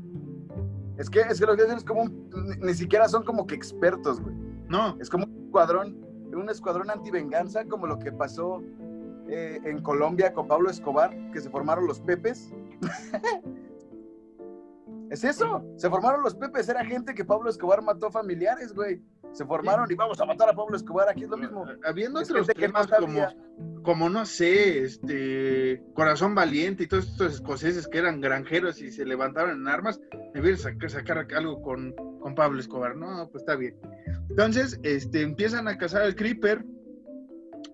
[0.97, 3.47] es que, es que lo que dicen es como, un- ni, ni siquiera son como
[3.47, 4.35] que expertos, güey.
[4.67, 5.97] No, Es como un escuadrón,
[6.33, 8.61] un escuadrón antivenganza, como lo que pasó
[9.27, 12.53] eh, en Colombia con Pablo Escobar, que se formaron los Pepes.
[15.09, 19.01] es eso, se formaron los Pepes, era gente que Pablo Escobar mató familiares, güey.
[19.33, 21.65] Se formaron y vamos a matar a Pablo Escobar, aquí es lo mismo.
[21.85, 22.87] habiendo Es otros no temas
[23.83, 29.05] como, no sé, este Corazón Valiente y todos estos escoceses que eran granjeros y se
[29.05, 29.99] levantaron en armas,
[30.33, 33.75] debieron sacar, sacar algo con, con Pablo Escobar, no, pues está bien.
[34.29, 36.63] Entonces, este, empiezan a cazar al Creeper,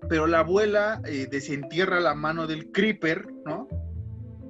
[0.10, 3.68] pero la abuela eh, desentierra la mano del creeper, ¿no?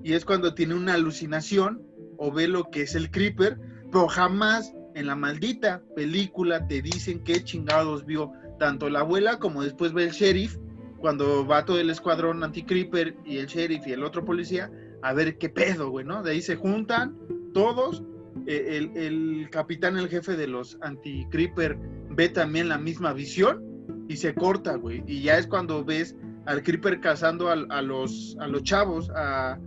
[0.03, 1.81] Y es cuando tiene una alucinación
[2.17, 3.59] o ve lo que es el creeper,
[3.91, 9.63] pero jamás en la maldita película te dicen qué chingados vio tanto la abuela como
[9.63, 10.57] después ve el sheriff
[10.99, 14.71] cuando va todo el escuadrón anti-creeper y el sheriff y el otro policía
[15.03, 16.23] a ver qué pedo, güey, ¿no?
[16.23, 17.15] De ahí se juntan
[17.53, 18.03] todos.
[18.47, 21.77] eh, el, capitán, el jefe de los anti-creeper,
[22.09, 23.63] ve también la misma visión
[24.07, 25.03] y se corta, güey.
[25.05, 29.59] Y ya es cuando ves al creeper cazando a, los, a los chavos, a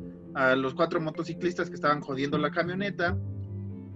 [0.56, 3.16] los cuatro motociclistas que estaban jodiendo la camioneta.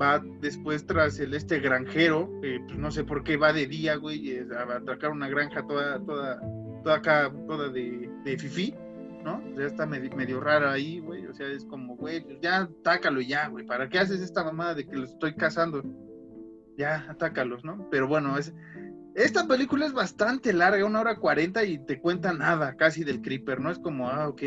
[0.00, 4.38] Va después tras el este granjero, pues no sé por qué va de día, güey,
[4.38, 6.40] a atracar una granja toda, toda,
[6.82, 8.74] toda acá, toda de, de fifí,
[9.22, 9.40] ¿no?
[9.56, 11.26] Ya está medio, medio rara ahí, güey.
[11.26, 13.64] O sea, es como, güey, pues ya atácalo ya, güey.
[13.66, 15.82] ¿Para qué haces esta mamada de que los estoy cazando?
[16.76, 17.88] Ya, atácalos, ¿no?
[17.90, 18.52] Pero bueno, es,
[19.14, 23.60] esta película es bastante larga, una hora cuarenta y te cuenta nada casi del Creeper,
[23.60, 23.70] ¿no?
[23.70, 24.42] Es como, ah, ok.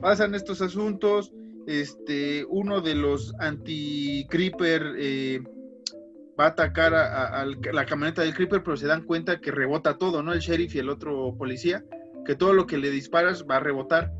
[0.00, 1.32] Pasan estos asuntos,
[1.66, 5.42] este, uno de los anti-Creeper eh,
[6.38, 9.50] va a atacar a, a- a la camioneta del Creeper, pero se dan cuenta que
[9.50, 10.32] rebota todo, ¿no?
[10.32, 11.84] El sheriff y el otro policía,
[12.26, 14.12] que todo lo que le disparas va a rebotar.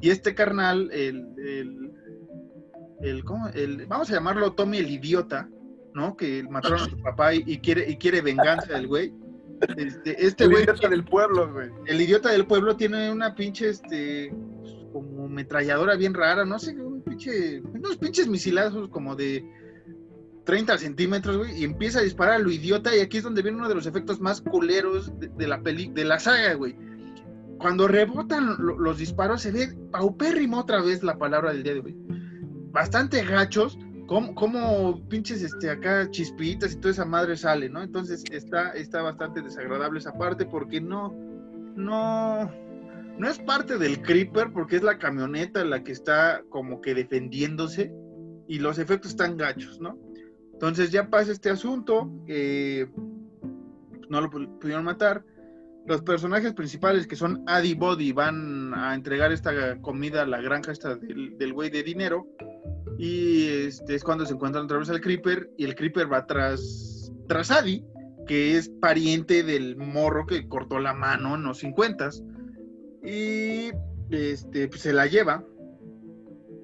[0.00, 1.90] Y este carnal, el, el,
[3.00, 3.48] el, ¿cómo?
[3.48, 5.48] El- vamos a llamarlo Tommy el idiota,
[5.94, 6.16] ¿no?
[6.16, 9.12] Que mataron a su papá y, y quiere, y quiere venganza del güey.
[9.76, 11.70] Este, este El güey, idiota del pueblo, güey.
[11.86, 14.34] el idiota del pueblo tiene una pinche, este,
[14.94, 19.44] como metralladora bien rara, no sé, un pinche, unos pinches misilazos como de
[20.44, 23.58] 30 centímetros, güey, y empieza a disparar a lo idiota, y aquí es donde viene
[23.58, 26.76] uno de los efectos más culeros de, la peli, de la saga, güey.
[27.58, 31.80] Cuando rebotan lo- los disparos, se ve paupérrimo otra vez la palabra del día de
[31.80, 31.96] hoy.
[32.72, 37.82] Bastante gachos, como, como pinches este, acá chispitas y toda esa madre sale, ¿no?
[37.82, 41.14] Entonces está, está bastante desagradable esa parte porque no,
[41.74, 42.50] no,
[43.18, 47.92] no es parte del creeper porque es la camioneta la que está como que defendiéndose
[48.48, 49.98] y los efectos están gachos, ¿no?
[50.52, 52.86] Entonces ya pasa este asunto, eh,
[54.08, 55.24] no lo pu- pudieron matar.
[55.86, 60.40] Los personajes principales que son Adi y Body van a entregar esta comida a la
[60.40, 62.26] granja esta del güey de dinero
[62.98, 67.10] y este es cuando se encuentran otra vez al Creeper y el Creeper va tras,
[67.50, 67.84] Adi,
[68.26, 72.08] que es pariente del morro que cortó la mano en los 50
[73.04, 73.70] y
[74.10, 75.44] este, pues, se la lleva.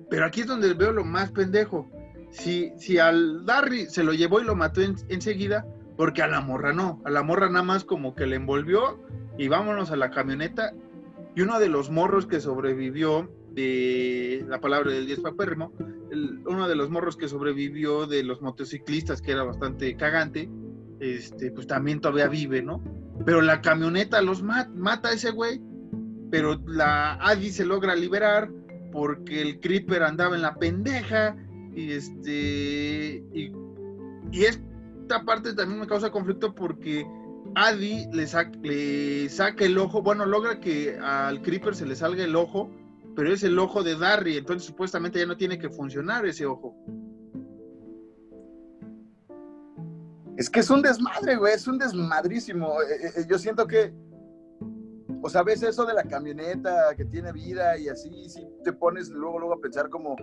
[0.09, 1.89] Pero aquí es donde veo lo más pendejo.
[2.31, 5.67] Si, si al Darry se lo llevó y lo mató en- enseguida,
[5.97, 7.01] porque a la morra no.
[7.05, 8.99] A la morra nada más como que le envolvió
[9.39, 10.73] y vámonos a la camioneta.
[11.37, 15.73] Y uno de los morros que sobrevivió de la palabra del 10 papérrimo,
[16.47, 20.49] uno de los morros que sobrevivió de los motociclistas, que era bastante cagante,
[21.01, 22.83] este, pues también todavía vive, ¿no?
[23.25, 25.61] Pero la camioneta los mat- mata a ese güey,
[26.31, 28.51] pero la Adi se logra liberar
[28.93, 31.37] porque el Creeper andaba en la pendeja
[31.75, 33.53] y este y,
[34.45, 37.05] esta parte también me causa conflicto porque
[37.57, 42.23] Adi le, sac- le saca el ojo, bueno, logra que al Creeper se le salga
[42.23, 42.71] el ojo,
[43.17, 46.77] pero es el ojo de Darry, entonces supuestamente ya no tiene que funcionar ese ojo.
[50.37, 52.81] Es que es un desmadre, güey, es un desmadrísimo.
[52.83, 53.93] Eh, eh, Yo siento que,
[55.23, 59.11] o sea, ves eso de la camioneta que tiene vida y así, sí te pones
[59.11, 60.17] luego, luego a pensar como,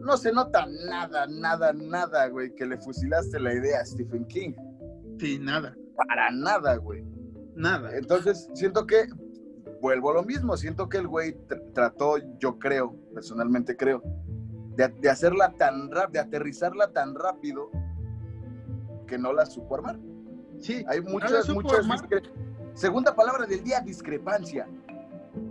[0.00, 4.52] no se nota nada, nada, nada, güey, que le fusilaste la idea a Stephen King.
[5.18, 7.04] Sí, nada, Para nada, güey.
[7.54, 7.96] nada.
[7.96, 9.06] Entonces, siento que,
[9.80, 14.02] vuelvo a lo mismo, siento que el güey tr- trató, yo creo, personalmente creo,
[14.76, 17.70] de, de hacerla tan rápido, de aterrizarla tan rápido
[19.06, 19.98] que no la supo armar.
[20.58, 21.86] Sí, Hay muchas, muchas.
[22.74, 24.68] Segunda palabra del día, discrepancia.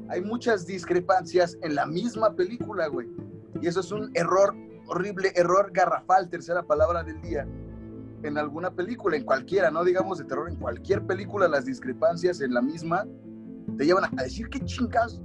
[0.09, 3.07] Hay muchas discrepancias en la misma película, güey.
[3.61, 4.53] Y eso es un error,
[4.87, 7.47] horrible error garrafal, tercera palabra del día.
[8.23, 12.53] En alguna película, en cualquiera, no digamos de terror, en cualquier película, las discrepancias en
[12.53, 13.05] la misma
[13.77, 15.21] te llevan a decir qué chingas.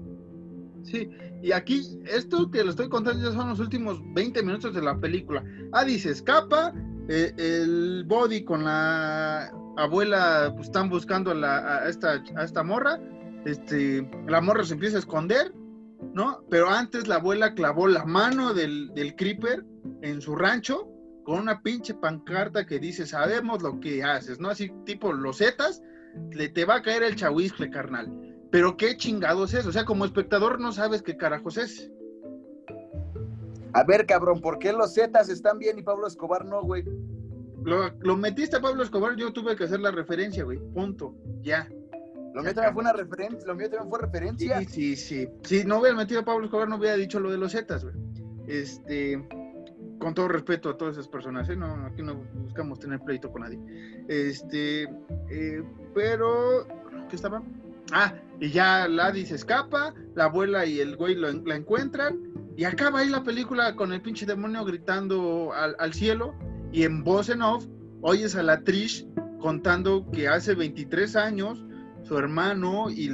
[0.84, 1.10] Sí,
[1.42, 4.96] y aquí, esto que lo estoy contando ya son los últimos 20 minutos de la
[4.96, 5.44] película.
[5.72, 6.72] Adi se escapa,
[7.08, 13.00] eh, el body con la abuela pues, están buscando a, esta, a esta morra,
[13.44, 15.54] este, la morra se empieza a esconder,
[16.14, 16.44] ¿no?
[16.50, 19.64] Pero antes la abuela clavó la mano del, del creeper
[20.02, 20.88] en su rancho
[21.24, 24.48] con una pinche pancarta que dice, sabemos lo que haces, ¿no?
[24.48, 25.82] Así tipo los zetas,
[26.30, 28.10] le te va a caer el chahuizcle, carnal.
[28.50, 31.90] Pero qué chingados es, o sea, como espectador no sabes qué carajos es.
[33.72, 36.84] A ver, cabrón, ¿por qué los Zetas están bien y Pablo Escobar no, güey?
[37.64, 40.58] Lo, lo metiste a Pablo Escobar, yo tuve que hacer la referencia, güey.
[40.58, 41.14] Punto.
[41.42, 41.68] Ya.
[42.34, 44.58] Lo mío también fue una referencia, lo mío también fue referencia.
[44.60, 45.28] Sí, sí, sí.
[45.42, 47.94] Si no hubiera metido a Pablo Escobar, no hubiera dicho lo de los Zetas, güey.
[48.46, 49.26] Este,
[49.98, 51.56] con todo respeto a todas esas personas, ¿eh?
[51.56, 52.14] No, aquí no
[52.44, 53.58] buscamos tener pleito con nadie.
[54.08, 54.84] Este,
[55.30, 55.62] eh,
[55.94, 56.66] pero,
[57.10, 57.42] ¿qué estaba?
[57.92, 62.18] Ah, y ya Laddy se escapa, la abuela y el güey lo- la encuentran,
[62.58, 66.34] y acaba ahí la película con el pinche demonio gritando al, cielo,
[66.72, 67.64] y en voz en off,
[68.00, 69.06] oyes a la Trish
[69.38, 71.64] contando que hace 23 años
[72.02, 73.12] su hermano y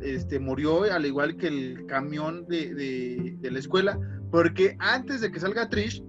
[0.00, 5.68] este, murió al igual que el camión de, la escuela, porque antes de que salga
[5.68, 6.02] Trish,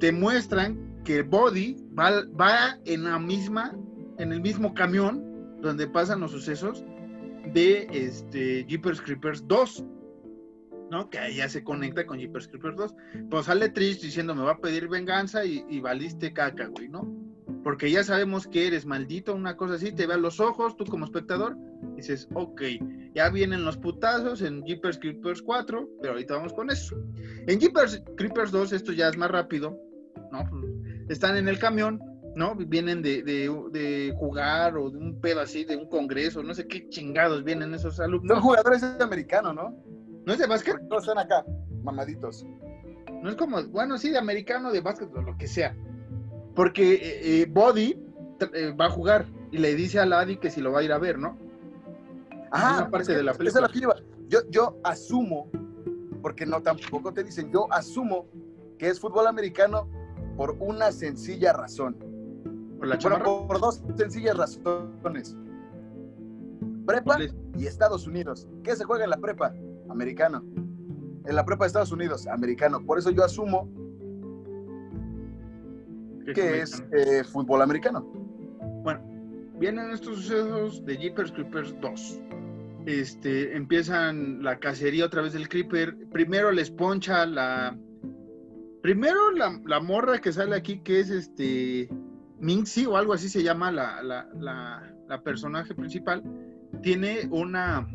[0.00, 3.76] te muestran que Body va, va en la misma,
[4.16, 6.86] en el mismo camión donde pasan los sucesos
[7.52, 9.84] de este, Jeepers Creepers 2.
[10.92, 11.08] ¿No?
[11.08, 12.94] Que ahí ya se conecta con Jeepers Creepers 2.
[13.30, 17.10] Pues sale Trish diciendo, me va a pedir venganza y, y valiste caca, güey, ¿no?
[17.64, 20.84] Porque ya sabemos que eres maldito, una cosa así, te ve a los ojos, tú
[20.84, 21.56] como espectador,
[21.96, 22.62] dices, ok,
[23.14, 26.94] ya vienen los putazos en Jeepers Creepers 4, pero ahorita vamos con eso.
[27.46, 29.78] En Jeepers Creepers 2, esto ya es más rápido,
[30.30, 30.44] ¿no?
[31.08, 32.00] Están en el camión,
[32.36, 32.54] ¿no?
[32.54, 36.66] Vienen de, de, de jugar o de un pedo así, de un congreso, no sé
[36.66, 38.36] qué chingados vienen esos alumnos.
[38.36, 39.91] Son jugadores de americano, ¿no?
[40.26, 40.76] ¿No es de básquet?
[40.88, 41.44] Todos están acá,
[41.82, 42.46] mamaditos.
[43.22, 45.76] No es como, bueno, sí, de americano, de básquet, o lo que sea.
[46.54, 47.98] Porque eh, eh, Body
[48.52, 50.92] eh, va a jugar y le dice a Laddie que si lo va a ir
[50.92, 51.38] a ver, ¿no?
[52.50, 53.68] Ajá, una parte es que de la eso es película.
[53.68, 53.94] que iba.
[54.28, 55.50] Yo, yo asumo,
[56.20, 58.26] porque no tampoco te dicen, yo asumo
[58.78, 59.88] que es fútbol americano
[60.36, 61.96] por una sencilla razón.
[62.78, 65.36] Por la Bueno, por, por dos sencillas razones.
[66.86, 67.18] Prepa
[67.56, 68.48] y Estados Unidos.
[68.64, 69.54] ¿Qué se juega en la prepa?
[69.92, 70.42] Americano.
[71.24, 72.84] En la prepa de Estados Unidos, americano.
[72.84, 73.70] Por eso yo asumo
[76.34, 78.00] que es eh, fútbol americano.
[78.82, 79.00] Bueno,
[79.58, 82.20] vienen estos sucesos de Jeepers Creepers 2.
[82.86, 85.96] Este, empiezan la cacería otra vez del Creeper.
[86.10, 87.76] Primero les poncha la.
[88.82, 91.88] Primero la, la morra que sale aquí, que es este.
[92.40, 96.22] Minxie o algo así se llama la, la, la- la personaje principal.
[96.82, 97.86] Tiene una,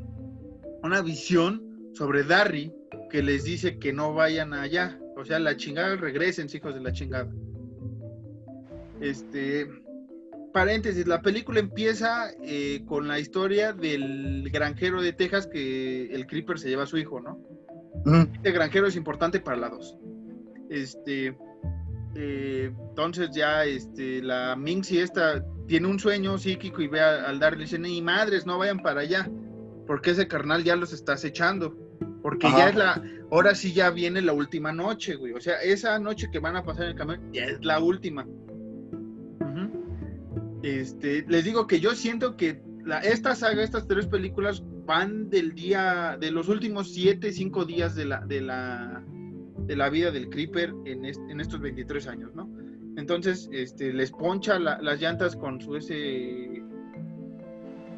[0.84, 1.67] una visión
[1.98, 2.72] sobre Darry
[3.10, 5.00] que les dice que no vayan allá.
[5.16, 7.28] O sea, la chingada, regresen, hijos de la chingada.
[9.02, 9.68] Este,
[10.54, 16.60] paréntesis, la película empieza eh, con la historia del granjero de Texas que el Creeper
[16.60, 17.40] se lleva a su hijo, ¿no?
[18.34, 19.98] Este granjero es importante para la 2.
[20.70, 21.36] Este,
[22.16, 27.40] eh, entonces ya este, la Minxie esta tiene un sueño psíquico y ve a- al
[27.40, 29.30] darle, dice, ni madres, no vayan para allá,
[29.86, 31.76] porque ese carnal ya los está acechando.
[32.22, 32.58] Porque Ajá.
[32.58, 35.34] ya es la, ahora sí ya viene la última noche, güey.
[35.34, 38.26] O sea, esa noche que van a pasar en el camión ya es la última.
[40.64, 45.54] Este, les digo que yo siento que la, esta saga, estas tres películas van del
[45.54, 49.04] día, de los últimos siete, cinco días de la, de la,
[49.60, 52.50] de la vida del Creeper en, est- en estos 23 años, ¿no?
[52.98, 56.64] Entonces, este, les poncha la- las llantas con su ese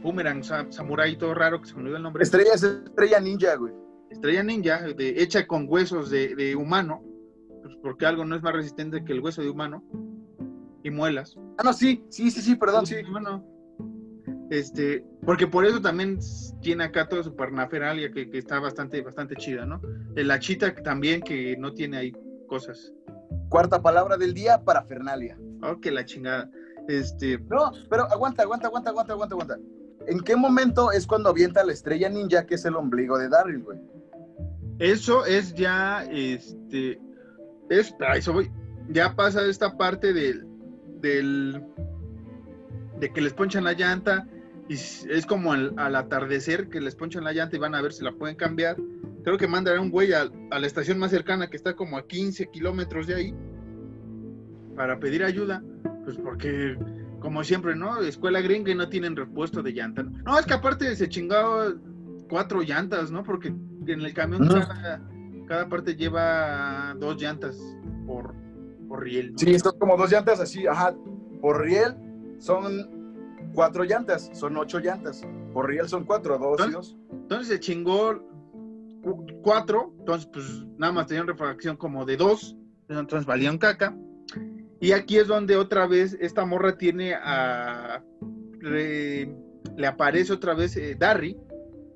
[0.04, 2.24] boomerang sa- samurai todo raro que se me olvidó el nombre.
[2.24, 3.74] Estrella es estrella ninja, güey.
[4.10, 7.04] Estrella ninja, de, hecha con huesos de, de humano,
[7.62, 9.84] pues porque algo no es más resistente que el hueso de humano,
[10.84, 11.36] y muelas.
[11.58, 12.96] Ah, no, sí, sí, sí, sí, perdón, sí.
[13.12, 13.46] Bueno,
[14.50, 16.20] este, porque por eso también
[16.62, 19.82] tiene acá toda su parnaferalia que, que está bastante, bastante chida, ¿no?
[20.16, 22.14] La chita también que no tiene ahí
[22.48, 22.94] cosas.
[23.50, 25.38] Cuarta palabra del día, parafernalia.
[25.62, 26.50] Oh, que la chingada.
[26.88, 29.58] Este, No, pero aguanta, aguanta, aguanta, aguanta, aguanta, aguanta.
[30.08, 33.62] ¿En qué momento es cuando avienta la estrella ninja, que es el ombligo de Daryl,
[33.62, 33.80] güey?
[34.80, 37.00] Eso es ya, este,
[37.70, 38.52] es, eso voy,
[38.90, 40.46] ya pasa esta parte del,
[41.02, 41.62] del,
[43.00, 44.28] de que les ponchan la llanta
[44.70, 48.04] y es como al, atardecer que les ponchan la llanta y van a ver si
[48.04, 48.78] la pueden cambiar.
[49.24, 52.08] Creo que mandará un güey a, a la estación más cercana que está como a
[52.08, 53.36] 15 kilómetros de ahí
[54.76, 55.62] para pedir ayuda,
[56.06, 56.78] pues porque
[57.20, 58.00] como siempre, ¿no?
[58.02, 60.04] Escuela gringa y no tienen repuesto de llanta.
[60.04, 61.74] No, es que aparte se chingaba
[62.30, 63.24] cuatro llantas, ¿no?
[63.24, 65.02] Porque en el camión cada,
[65.48, 67.58] cada parte lleva dos llantas
[68.06, 68.34] por,
[68.88, 69.32] por riel.
[69.34, 69.38] ¿no?
[69.40, 70.96] Sí, son como dos llantas así, ajá.
[71.42, 71.96] Por riel
[72.38, 75.22] son cuatro llantas, son ocho llantas.
[75.54, 76.98] Por riel son cuatro, dos y dos.
[77.12, 78.20] Entonces se chingó
[79.02, 80.46] cu- cuatro, entonces pues
[80.78, 82.56] nada más tenían refracción como de dos,
[82.88, 83.96] entonces valían caca.
[84.82, 88.02] Y aquí es donde otra vez esta morra tiene a...
[88.60, 89.34] re-
[89.76, 91.38] le aparece otra vez eh, Darry,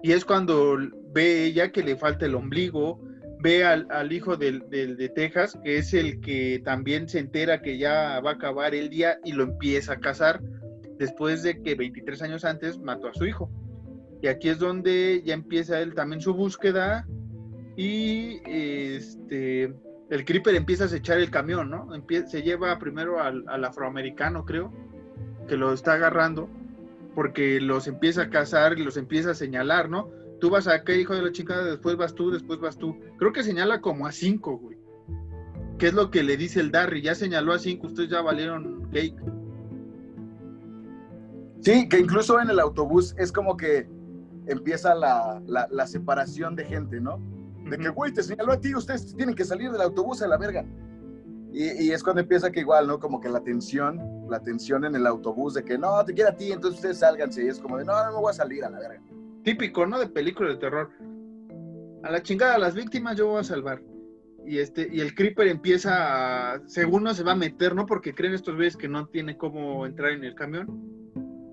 [0.04, 0.78] y es cuando
[1.14, 3.02] ve ella que le falta el ombligo,
[3.40, 8.20] ve al, hijo del, de Texas, que es el que también se entera que ya
[8.20, 10.42] va a acabar el día y lo empieza a cazar
[11.00, 13.50] después de que 23 años antes mató a su hijo.
[14.22, 17.08] Y aquí es donde ya empieza él también su búsqueda
[17.76, 19.74] y este
[20.10, 21.88] el Creeper empieza a acechar el camión, ¿no?
[22.28, 24.72] se lleva primero al, afroamericano, creo,
[25.48, 26.50] que lo está agarrando,
[27.16, 30.10] porque los empieza a cazar y los empieza a señalar, ¿no?
[30.40, 32.98] Tú vas a qué hijo de la chica, después vas tú, después vas tú.
[33.18, 34.78] Creo que señala como a cinco, güey.
[35.78, 37.02] ¿Qué es lo que le dice el Darry?
[37.02, 39.16] Ya señaló a cinco, ustedes ya valieron cake.
[41.62, 43.88] Sí, que incluso en el autobús es como que
[44.48, 47.20] empieza la, la separación de gente, ¿no?
[47.70, 50.38] De que, güey, te señaló a ti, ustedes tienen que salir del autobús a la
[50.38, 50.66] verga.
[51.54, 53.00] Y, es cuando empieza que igual, ¿no?
[53.00, 56.36] Como que la tensión, la tensión en el autobús de que no, te quiere a
[56.36, 57.46] ti, entonces ustedes sálganse.
[57.46, 59.00] Y es como de, no, no me voy a salir a la verga.
[59.44, 60.00] Típico, ¿no?
[60.00, 60.90] De película de terror.
[62.02, 63.84] A la chingada, a las víctimas yo voy a salvar.
[64.48, 67.86] Y, este, y el creeper empieza, a, según no se va a meter, ¿no?
[67.86, 70.68] Porque creen estos güeyes que no tiene cómo entrar en el camión.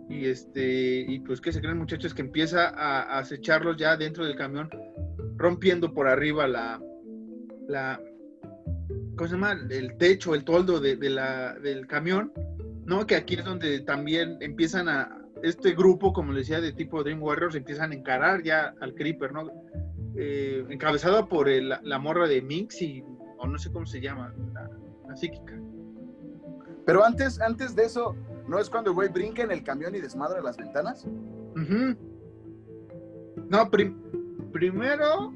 [0.08, 4.34] Y este, y pues que se creen muchachos que empieza a acecharlos ya dentro del
[4.34, 4.70] camión
[5.36, 6.80] rompiendo por arriba la,
[7.66, 8.00] la
[9.20, 9.52] ¿cómo se llama?
[9.68, 12.32] El techo, el toldo de, la, del camión,
[12.86, 13.06] ¿no?
[13.06, 17.22] Que aquí es donde también empiezan a, este grupo, como les decía, de tipo Dream
[17.22, 19.50] Warriors, empiezan a encarar ya al Creeper, ¿no?
[20.16, 23.04] Eh, encabezado por la, morra de Mix y,
[23.36, 25.60] o no sé cómo se llama, la, psíquica.
[26.86, 28.16] Pero antes, antes de eso,
[28.48, 31.06] ¿no es cuando el güey brinca en el camión y desmadra las ventanas?
[33.50, 33.70] No,
[34.50, 35.34] primero,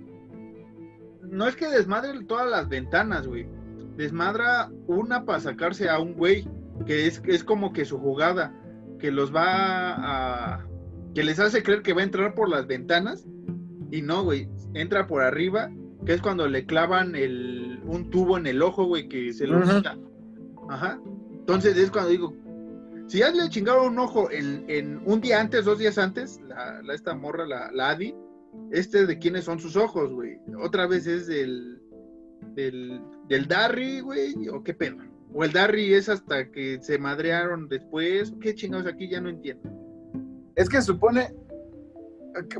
[1.20, 3.47] no es que desmadre todas las ventanas, güey.
[3.97, 6.49] Desmadra una para sacarse a un güey,
[6.86, 8.55] que es, es como que su jugada,
[8.99, 10.66] que los va a...
[11.14, 13.26] que les hace creer que va a entrar por las ventanas,
[13.90, 15.70] y no, güey, entra por arriba,
[16.05, 19.62] que es cuando le clavan el, un tubo en el ojo, güey, que se lo
[19.62, 19.97] quita.
[20.68, 21.01] Ajá.
[21.30, 22.34] Entonces es cuando digo,
[23.07, 27.14] si ya le chingaron un ojo en, un día antes, dos días antes, la, esta
[27.14, 28.14] morra, la, la Adi,
[28.70, 30.38] este de quiénes son sus ojos, güey.
[30.62, 31.80] Otra vez es del,
[32.55, 34.96] del, del Darry, güey, o qué pedo.
[35.32, 38.32] O el Darry es hasta que se madrearon después.
[38.40, 39.08] ¿Qué chingados aquí?
[39.08, 39.70] Ya no entiendo.
[40.54, 41.34] Es que supone,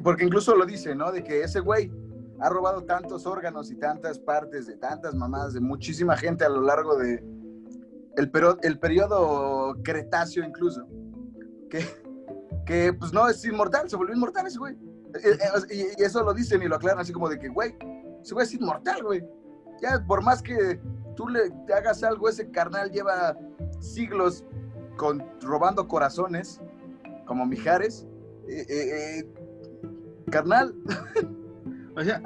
[0.03, 1.13] porque incluso lo dice, ¿no?
[1.13, 1.91] De que ese güey
[2.41, 6.63] ha robado tantos órganos y tantas partes de tantas mamadas de muchísima gente a lo
[6.63, 7.23] largo de
[8.17, 8.31] el,
[8.63, 10.87] el periodo Cretáceo incluso,
[11.69, 11.85] que,
[12.67, 14.75] que pues no es inmortal, se volvió inmortal ese güey.
[14.75, 15.39] Eh,
[15.71, 17.77] eh, y, eso lo dicen y lo aclaran así como de que, güey,
[18.23, 19.25] ese güey es inmortal, güey.
[19.85, 20.81] Ya, por más que
[21.15, 23.37] tú le te hagas algo, ese carnal lleva
[23.81, 24.45] siglos
[24.97, 26.61] con, robando corazones,
[27.27, 28.07] como Mijares.
[28.49, 29.25] Eh,
[30.31, 30.75] carnal.
[31.97, 32.21] O sea,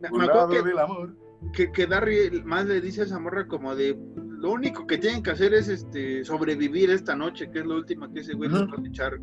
[0.00, 1.16] me acuerdo que, amor.
[1.54, 5.22] que, que Darry más le dice a esa morra como de lo único que tienen
[5.22, 8.68] que hacer es este sobrevivir esta noche, que es lo última que ese güey nos
[8.68, 9.20] va a echar.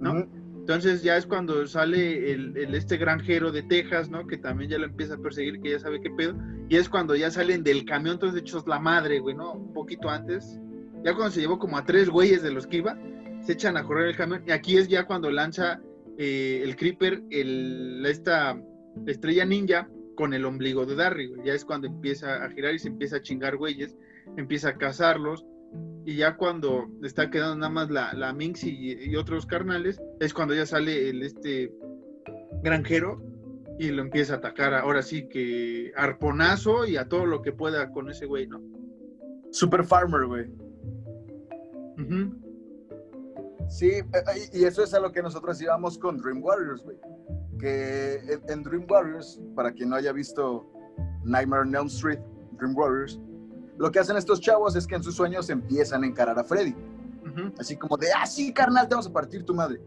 [0.00, 0.26] ¿No?
[0.60, 4.26] Entonces ya es cuando sale el, este granjero de Texas, ¿no?
[4.26, 6.36] Que también ya lo empieza a perseguir, que ya sabe qué pedo.
[6.68, 9.54] Y es cuando ya salen del camión, entonces de hecho es la madre, güey, ¿no?
[9.54, 10.60] Un poquito antes.
[11.02, 12.96] Ya cuando se llevó como a tres güeyes de los que iba,
[13.40, 14.44] se echan a correr el camión.
[14.46, 15.80] Y aquí es ya cuando lanza
[16.18, 18.60] eh, el Creeper, el, esta
[19.06, 21.46] estrella ninja, con el ombligo de Darry, güey.
[21.46, 23.96] Ya es cuando empieza a girar y se empieza a chingar güeyes,
[24.36, 25.46] empieza a cazarlos
[26.04, 30.54] y ya cuando está quedando nada más la, la Minx y, otros carnales, es cuando
[30.54, 31.72] ya sale el este
[32.62, 33.22] granjero
[33.78, 34.74] y lo empieza a atacar.
[34.74, 38.60] Ahora sí que arponazo y a todo lo que pueda con ese güey, ¿no?
[39.50, 40.50] Super Farmer, güey.
[43.68, 44.04] Sí, eh,
[44.52, 46.96] y eso es a lo que nosotros íbamos con Dream Warriors, güey.
[47.58, 50.66] Que en Dream Warriors, para quien no haya visto
[51.24, 52.20] Nightmare on Elm Street,
[52.58, 53.20] Dream Warriors,
[53.80, 56.74] lo que hacen estos chavos es que en sus sueños empiezan a encarar a Freddy.
[57.58, 59.80] Así como de, ah, sí, carnal, te vamos a partir tu madre.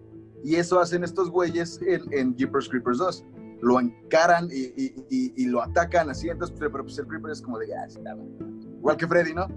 [0.43, 3.25] Y eso hacen estos güeyes en, en Jeepers Creepers 2.
[3.61, 6.27] Lo encaran y, y, lo atacan así.
[6.27, 8.17] Entonces, pero pues el Creeper es como de, ah, está
[8.79, 9.47] Igual que Freddy, ¿no?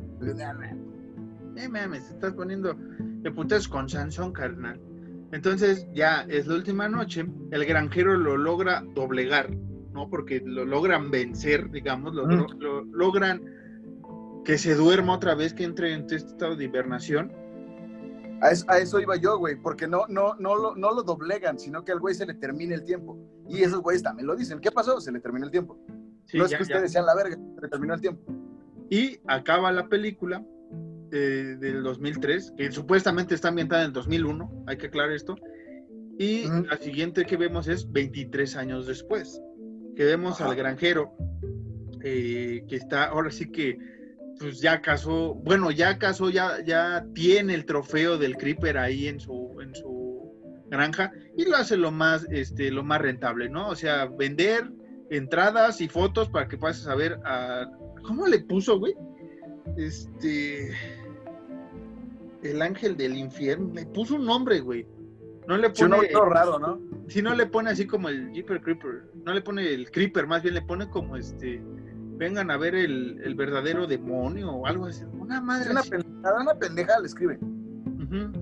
[1.57, 4.79] Eh, mames, estás poniendo de putas con Sansón, carnal.
[5.33, 7.25] Entonces, ya es la última noche.
[7.53, 9.51] El granjero lo logra doblegar,
[9.95, 10.11] ¿no?
[10.11, 13.57] Porque lo logran vencer, digamos, lo, lo logran
[14.47, 17.33] que se duerma otra vez, que entre en este estado de hibernación.
[18.41, 21.91] A eso, iba yo, güey, porque no, no, no, lo, no lo doblegan, sino que
[21.91, 23.19] al güey se le termine el tiempo.
[23.49, 24.61] Y esos güeyes también lo dicen.
[24.61, 25.01] ¿Qué pasó?
[25.01, 25.77] Se le terminó el tiempo.
[26.33, 28.23] no es que ustedes sean la verga, se le terminó el tiempo.
[28.89, 30.45] Y acaba la película
[31.11, 35.35] eh, del 2003, que supuestamente está ambientada en el 2001, hay que aclarar esto.
[36.19, 39.41] Y la siguiente que vemos es 23 años después,
[39.97, 41.17] que vemos al granjero,
[42.05, 43.96] eh, que está ahora sí que
[44.39, 49.21] pues ya casó, bueno, ya casó, ya, ya tiene el trofeo del Creeper ahí en
[49.21, 50.33] su, en su
[50.69, 53.69] granja y lo hace lo más, este, lo más rentable, ¿no?
[53.69, 54.71] O sea, vender
[55.11, 57.71] entradas y fotos para que pases a ver a...
[58.03, 58.95] ¿Cómo le puso, güey?
[59.77, 60.73] Este...
[62.43, 63.73] El ángel del infierno.
[63.75, 64.87] Le puso un nombre, güey.
[65.49, 66.09] No le Sí, un pone...
[66.09, 66.81] auto raro, ¿no?
[67.09, 70.43] Si no le pone así como el Jeeper Creeper, no le pone el Creeper, más
[70.43, 71.63] bien le pone como este,
[72.17, 75.05] vengan a ver el, el verdadero demonio o algo así.
[75.19, 75.71] Una madre.
[75.71, 77.39] Una pendejada, una pendeja le escribe.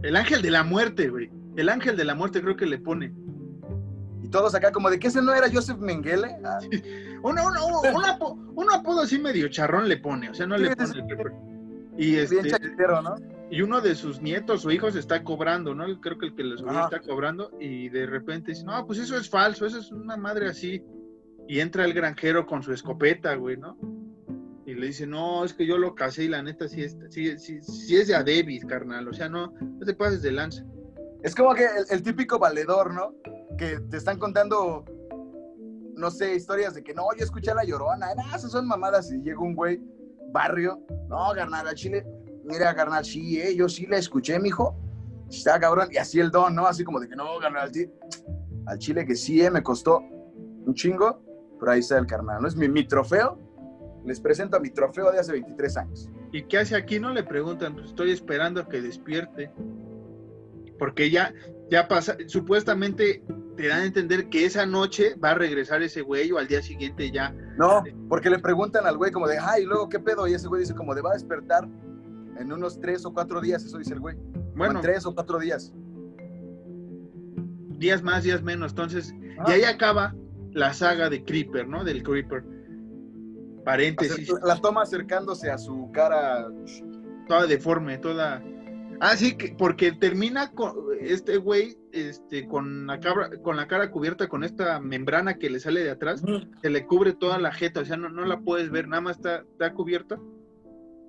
[0.02, 1.30] El ángel de la muerte, güey.
[1.56, 3.12] El ángel de la muerte creo que le pone.
[4.22, 6.36] Y todos acá como de que ese no era Joseph Mengele.
[6.44, 6.58] Ah,
[7.22, 10.58] Una, una- un, un apo- un apodo así medio charrón le pone, o sea, no
[10.58, 10.98] Sí, le pone sí.
[10.98, 11.32] el.
[11.96, 12.60] Y bien este,
[13.50, 15.84] y uno de sus nietos o hijos está cobrando, ¿no?
[16.00, 19.16] Creo que el que le subió está cobrando y de repente dice, no, pues eso
[19.16, 20.82] es falso, eso es una madre así.
[21.46, 23.76] Y entra el granjero con su escopeta, güey, ¿no?
[24.66, 27.38] Y le dice, no, es que yo lo casé y la neta sí es, sí,
[27.38, 30.64] sí, sí es de a David, carnal, o sea, no, no te pases de lanza.
[31.22, 33.14] Es como que el, típico valedor, ¿no?
[33.58, 34.84] Que te están contando,
[35.96, 39.12] no sé, historias de que no, yo escuché a la llorona, no, esas son mamadas.
[39.12, 39.80] Y llega un güey,
[40.32, 42.06] barrio, no, carnal, al chile,
[42.44, 44.76] mira, carnal, sí, eh, yo sí la escuché, mijo.
[45.30, 45.88] Está cabrón.
[45.90, 46.66] Y así el don, ¿no?
[46.66, 47.70] Así como de que no, carnal,
[48.66, 51.22] al chile que sí, eh, me costó un chingo,
[51.64, 52.48] pero ahí está el carnal, ¿no?
[52.48, 53.38] Es mi, mi trofeo.
[54.04, 56.10] Les presento a mi trofeo de hace 23 años.
[56.30, 57.00] ¿Y qué hace aquí?
[57.00, 59.50] No le preguntan, pues estoy esperando a que despierte.
[60.78, 61.32] Porque ya,
[61.70, 63.24] ya pasa, supuestamente
[63.56, 66.60] te dan a entender que esa noche va a regresar ese güey o al día
[66.60, 67.34] siguiente ya.
[67.56, 70.28] No, porque le preguntan al güey como de, ay, luego, ¿qué pedo?
[70.28, 71.66] Y ese güey dice como de, va a despertar
[72.38, 74.16] en unos tres o cuatro días, eso dice el güey.
[74.16, 75.72] Bueno, Bueno, en tres o cuatro días.
[77.78, 78.72] días más, días menos.
[78.72, 79.44] Entonces, Ah.
[79.48, 80.14] y ahí acaba
[80.54, 81.84] la saga de Creeper, ¿no?
[81.84, 82.44] Del Creeper.
[83.64, 86.48] Paréntesis, La toma acercándose a su cara.
[87.28, 88.42] toda deforme, toda.
[89.00, 93.90] Ah, sí, que, porque termina con este güey, este, con la cabra, con la cara
[93.90, 96.22] cubierta con esta membrana que le sale de atrás.
[96.62, 99.16] se le cubre toda la jeta, o sea, no, no la puedes ver, nada más
[99.16, 100.18] está, está cubierta.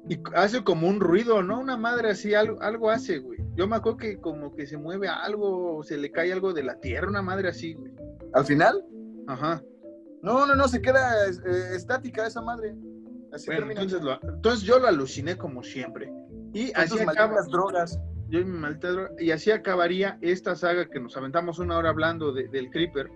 [0.08, 1.60] Y hace como un ruido, ¿no?
[1.60, 3.40] Una madre así, algo, algo hace, güey.
[3.56, 6.64] Yo me acuerdo que como que se mueve algo, o se le cae algo de
[6.64, 7.92] la tierra, una madre así, güey.
[8.34, 8.84] Al final,
[9.28, 9.62] Ajá.
[10.22, 12.76] no, no, no, se queda eh, estática esa madre.
[13.34, 13.82] Así Bueno, termina.
[13.82, 16.12] entonces, lo- entonces yo lo aluciné como siempre.
[16.54, 18.00] Y así acaba, drogas.
[18.30, 21.90] yo y mi maldita droga, y así acabaría esta saga que nos aventamos una hora
[21.90, 23.10] hablando de- del Creeper.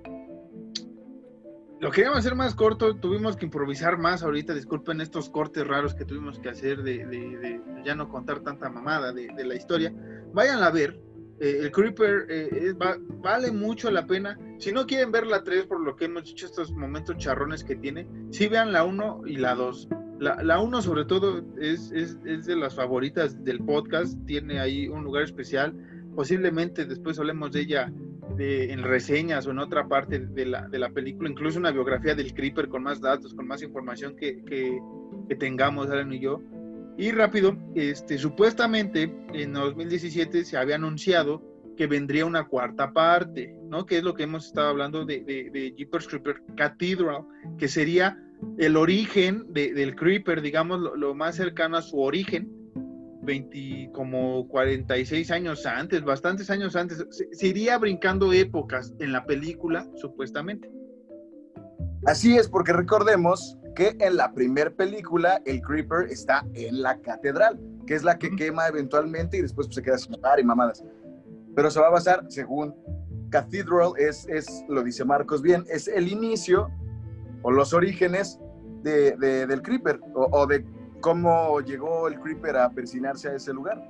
[1.80, 6.03] Lo queríamos hacer más corto, tuvimos que improvisar más ahorita, disculpen estos cortes raros que
[6.03, 9.93] tuvimos que hacer de, de- de ya no contar tanta mamada de, de la historia.
[10.34, 10.99] Vayan a ver,
[11.40, 12.74] eh, el Creeper eh,
[13.22, 14.38] vale mucho la pena.
[14.58, 17.76] Si no quieren ver la 3 por lo que hemos dicho, estos momentos charrones que
[17.76, 19.88] tiene, sí vean la 1 y la 2.
[20.20, 24.88] La, la 1 sobre todo es, es, es de las favoritas del podcast, tiene ahí
[24.90, 25.74] un lugar especial.
[26.16, 27.92] Posiblemente después hablemos de ella
[28.36, 32.16] de- en reseñas o en otra parte de la, de la película, incluso una biografía
[32.16, 34.78] del Creeper con más datos, con más información que, que,
[35.30, 36.42] que tengamos, Alan y yo.
[37.00, 41.41] Y rápido, este, supuestamente en 2017 se había anunciado
[41.78, 43.86] que vendría una cuarta parte, ¿no?
[43.86, 47.22] Que es lo que hemos estado hablando de, de, de Jeepers Creeper Cathedral,
[47.58, 48.22] que sería
[48.58, 52.51] el origen de- del Creeper, digamos, lo, más cercano a su origen,
[53.21, 59.26] 20, como 46 años antes, bastantes años antes, se, se iría brincando épocas en la
[59.26, 60.70] película, supuestamente.
[62.05, 67.59] Así es, porque recordemos que en la primer película el Creeper está en la catedral,
[67.86, 70.83] que es la que quema eventualmente y después pues, se queda sin hogar y mamadas.
[71.55, 72.75] Pero se va a basar, según
[73.29, 76.70] Cathedral, es, es lo dice Marcos bien, es el inicio
[77.43, 78.39] o los orígenes
[78.82, 80.66] de, de- del Creeper o, o de
[81.01, 83.87] cómo llegó el Creeper a persinarse a ese lugar.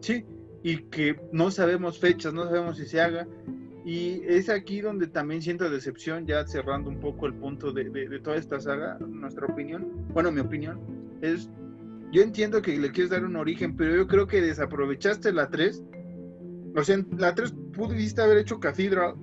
[0.00, 0.26] Sí,
[0.62, 3.26] y que no sabemos fechas, no sabemos si se haga.
[3.84, 8.08] Y es aquí donde también siento decepción, ya cerrando un poco el punto de, de-
[8.08, 10.80] de toda esta saga, nuestra opinión, bueno, mi opinión,
[11.20, 11.50] es,
[12.10, 15.82] yo entiendo que le quieres dar un origen, pero yo creo que desaprovechaste la 3.
[16.76, 19.14] O sea, en la 3 pudiste haber hecho Cathedral,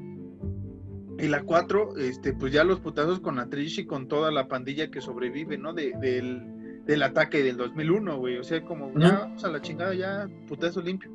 [1.18, 4.48] y la 4, este, pues ya los putazos con la Trish y con toda la
[4.48, 5.72] pandilla que sobrevive, ¿no?
[5.74, 8.38] De, del, del ataque del 2001, güey.
[8.38, 9.20] O sea, como ya Ujú.
[9.20, 11.12] vamos a la chingada, ya putazo limpio.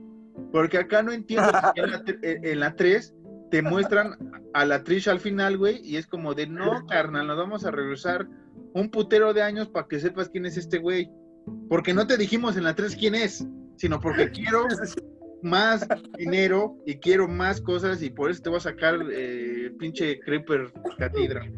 [0.53, 1.73] Porque acá no entiendo la,
[2.23, 3.15] en la 3
[3.51, 4.17] te muestran
[4.55, 7.71] a la Trish al final, güey, y es como de no, carnal, nos vamos a
[7.71, 8.27] regresar
[8.75, 11.11] un putero de años para que sepas quién es este güey.
[11.69, 13.47] Porque no te dijimos en la 3 quién es,
[13.77, 14.67] sino porque quiero
[15.43, 15.87] más
[16.19, 20.73] dinero y quiero más cosas y por eso te voy a sacar eh, pinche Creeper
[20.99, 21.53] Catedral.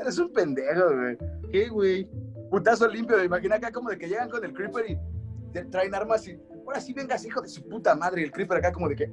[0.00, 1.16] Eres un pendejo, güey.
[1.50, 2.08] ¿Qué, güey?
[2.50, 4.98] Putazo limpio, imagina acá como de que llegan con el Creeper y
[5.70, 8.22] traen armas y, ahora sí vengas, hijo de su puta madre.
[8.22, 9.10] Y el Creeper acá como de que,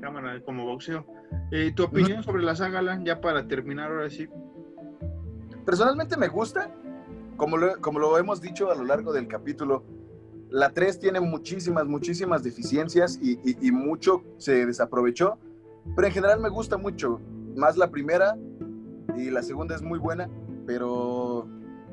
[0.00, 1.06] Cámara como boxeo.
[1.50, 3.04] Eh, ¿Tu opinión sobre la saga, Alan?
[3.04, 4.26] Ya para terminar ahora sí.
[5.64, 6.74] personalmente me gusta,
[7.36, 9.84] como lo, como lo hemos dicho a lo largo del capítulo,
[10.50, 15.38] la 3 tiene muchísimas, muchísimas deficiencias y, y- y mucho se desaprovechó,
[15.96, 17.20] pero en general me gusta mucho,
[17.56, 18.36] más la primera
[19.16, 20.28] y la segunda es muy buena,
[20.66, 21.46] pero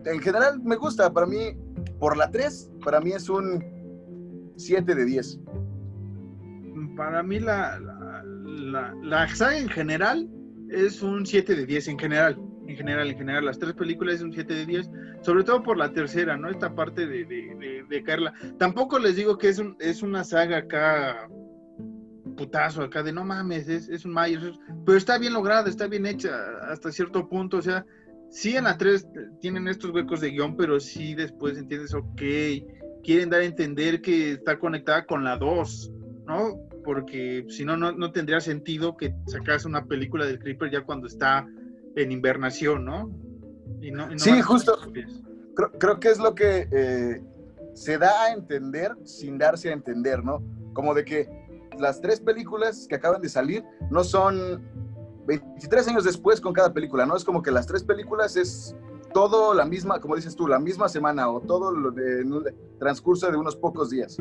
[0.05, 1.55] en general me gusta, para mí,
[1.99, 3.63] por la 3, para mí es un
[4.57, 5.39] 7 de 10.
[6.99, 7.79] Para mí la,
[9.01, 10.27] la, saga en general
[10.69, 12.37] es un 7 de 10 en general.
[12.67, 15.77] En general, en general, las tres películas es un 7 de 10, sobre todo por
[15.77, 16.49] la tercera, ¿no?
[16.49, 18.33] Esta parte de, de, de, caerla.
[18.57, 21.29] Tampoco les digo que es, un, es una saga acá
[22.35, 26.05] putazo, acá de no mames, es, es un Myers, pero está bien lograda, está bien
[26.05, 26.31] hecha
[26.69, 27.85] hasta cierto punto, o sea,
[28.29, 29.07] sí en la 3
[29.39, 32.21] tienen estos huecos de guion, pero sí después entiendes, ok,
[33.05, 35.93] quieren dar a entender que está conectada con la 2,
[36.27, 36.69] ¿no?
[36.83, 41.47] Porque si no, no, tendría sentido que sacas una película del Creeper ya cuando está
[41.95, 43.09] en invernación, ¿no?
[43.81, 44.77] Y no- y no Sí, justo.
[45.55, 47.21] creo, creo que es lo que eh,
[47.73, 50.41] se da a entender sin darse a entender, ¿no?
[50.73, 51.27] Como de que
[51.77, 54.61] las tres películas que acaban de salir no son
[55.27, 57.15] 23 años después con cada película, ¿no?
[57.15, 58.75] Es como que las tres películas es
[59.13, 62.43] todo la misma, como dices tú, la misma semana o todo lo de, en un
[62.79, 64.17] transcurso de unos pocos días.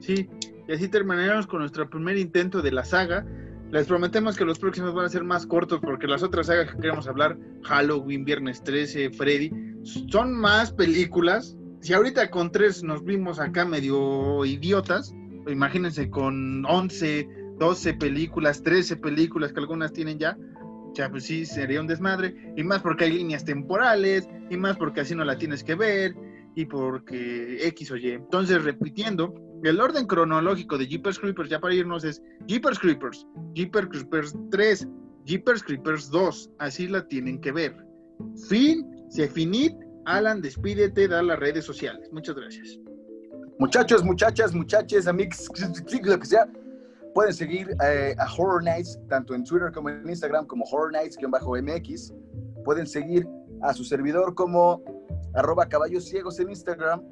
[0.00, 0.28] Sí,
[0.68, 3.26] y así terminaremos con nuestro primer intento de la saga.
[3.70, 6.80] Les prometemos que los próximos van a ser más cortos porque las otras sagas que
[6.80, 9.50] queremos hablar, Halloween, Viernes 13, Freddy,
[9.82, 11.56] son más películas.
[11.80, 15.14] Si ahorita con tres nos vimos acá medio idiotas,
[15.46, 17.28] imagínense con 11,
[17.58, 20.38] 12 películas, 13 películas que algunas tienen ya,
[20.94, 22.54] ya pues sí, sería un desmadre.
[22.56, 26.14] Y más porque hay líneas temporales, y más porque así no la tienes que ver,
[26.54, 28.10] y porque X o Y.
[28.10, 33.88] Entonces, repitiendo, el orden cronológico de Jeepers Creepers, ya para irnos, es Jeepers Creepers, Jeepers
[33.88, 34.88] Creepers 3,
[35.24, 37.74] Jeepers Creepers 2, así la tienen que ver.
[38.48, 39.74] Fin, se finit,
[40.04, 42.10] Alan, despídete, da las redes sociales.
[42.12, 42.78] Muchas gracias.
[43.58, 45.48] Muchachos, muchachas, muchaches, amigos,
[46.02, 46.46] lo que sea,
[47.14, 52.12] pueden seguir eh, a Horror Nights tanto en Twitter como en Instagram como Horror Nights-MX.
[52.64, 53.26] Pueden seguir
[53.62, 54.82] a su servidor como
[55.34, 57.02] arroba caballos ciegos en Instagram,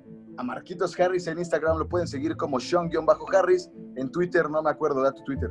[0.43, 5.13] Marquitos Harris en Instagram lo pueden seguir como Sean-Harris, en Twitter no me acuerdo, da
[5.13, 5.51] tu Twitter.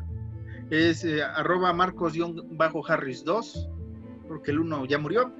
[0.70, 3.70] Es eh, arroba marcos-harris 2,
[4.28, 5.34] porque el uno ya murió.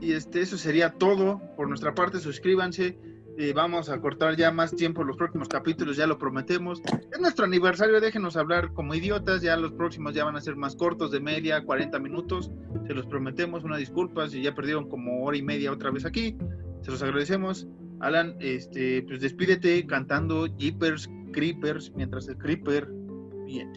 [0.00, 2.18] Y este, eso sería todo por nuestra parte.
[2.20, 2.98] Suscríbanse.
[3.36, 6.80] eh, vamos a cortar ya más tiempo los próximos capítulos, ya lo prometemos.
[7.12, 9.42] Es nuestro aniversario, déjenos hablar como idiotas.
[9.42, 12.50] Ya los próximos ya van a ser más cortos, de media, 40 minutos.
[12.86, 16.36] Se los prometemos, una disculpa si ya perdieron como hora y media otra vez aquí.
[16.80, 17.68] Se los agradecemos.
[18.00, 22.88] Alan, este, pues despídete cantando Jeepers Creepers mientras el Creeper
[23.46, 23.72] viene.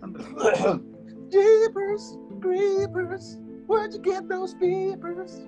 [1.30, 5.42] Jeepers, creepers, where'd you get those peepers?